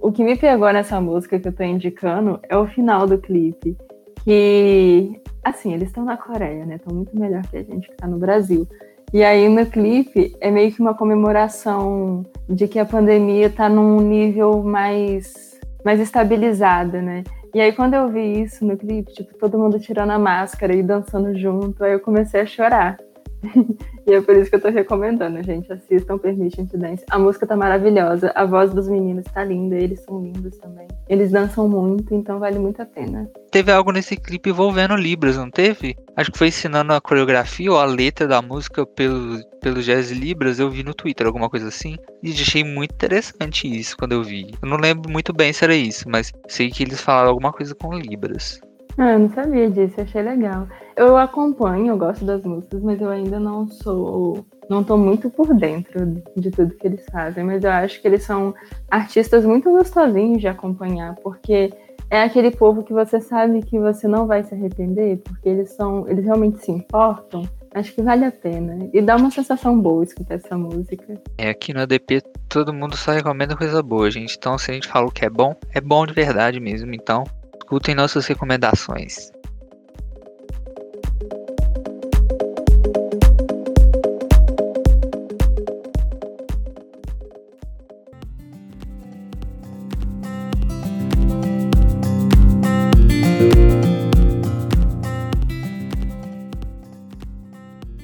[0.00, 3.76] o que me pegou nessa música que eu tô indicando é o final do clipe.
[4.24, 6.76] Que, assim, eles estão na Coreia, né?
[6.76, 8.66] Estão muito melhor que a gente que tá no Brasil.
[9.12, 14.00] E aí no clipe é meio que uma comemoração de que a pandemia tá num
[14.00, 17.24] nível mais, mais estabilizado, né?
[17.54, 20.82] E aí quando eu vi isso no clipe, tipo, todo mundo tirando a máscara e
[20.82, 22.98] dançando junto, aí eu comecei a chorar.
[24.06, 25.72] e é por isso que eu tô recomendando, gente.
[25.72, 27.04] Assistam Permission to Dance.
[27.10, 30.88] A música tá maravilhosa, a voz dos meninos tá linda, eles são lindos também.
[31.08, 33.30] Eles dançam muito, então vale muito a pena.
[33.50, 35.96] Teve algo nesse clipe envolvendo Libras, não teve?
[36.16, 40.58] Acho que foi ensinando a coreografia ou a letra da música pelo, pelo Jazz Libras,
[40.58, 41.96] eu vi no Twitter, alguma coisa assim.
[42.22, 44.52] E achei muito interessante isso quando eu vi.
[44.60, 47.74] Eu não lembro muito bem se era isso, mas sei que eles falaram alguma coisa
[47.74, 48.60] com Libras.
[48.98, 50.66] Ah, não sabia disso, achei legal.
[50.96, 54.44] Eu acompanho, eu gosto das músicas, mas eu ainda não sou.
[54.68, 58.24] Não tô muito por dentro de tudo que eles fazem, mas eu acho que eles
[58.24, 58.52] são
[58.90, 61.72] artistas muito gostosinhos de acompanhar, porque
[62.10, 66.08] é aquele povo que você sabe que você não vai se arrepender, porque eles são.
[66.08, 67.48] Eles realmente se importam.
[67.74, 68.88] Acho que vale a pena.
[68.92, 71.20] E dá uma sensação boa escutar essa música.
[71.36, 74.36] É, aqui no ADP todo mundo só recomenda coisa boa, gente.
[74.36, 76.92] Então se a gente falou que é bom, é bom de verdade mesmo.
[76.94, 77.24] Então
[77.68, 79.30] escutem nossas recomendações.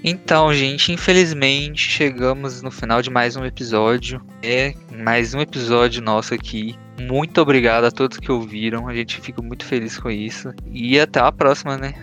[0.07, 4.21] Então, gente, infelizmente chegamos no final de mais um episódio.
[4.43, 6.77] É mais um episódio nosso aqui.
[7.01, 8.89] Muito obrigado a todos que ouviram.
[8.89, 10.53] A gente fica muito feliz com isso.
[10.71, 11.95] E até a próxima, né?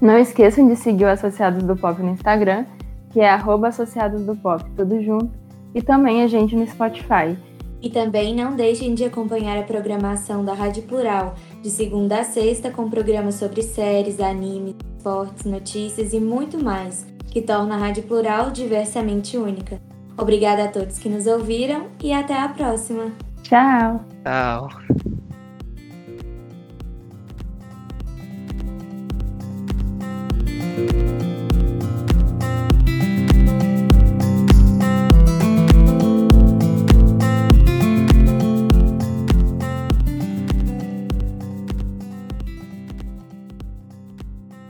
[0.00, 2.66] Não esqueçam de seguir o Associados do Pop no Instagram,
[3.10, 5.30] que é Associados do Pop, tudo junto.
[5.74, 7.36] E também a gente no Spotify.
[7.82, 12.70] E também não deixem de acompanhar a programação da Rádio Plural, de segunda a sexta,
[12.70, 18.50] com programas sobre séries, animes, esportes, notícias e muito mais que torna a Rádio Plural
[18.50, 19.78] diversamente única.
[20.16, 23.12] Obrigada a todos que nos ouviram e até a próxima.
[23.42, 24.15] Tchau.
[24.26, 24.68] Oh.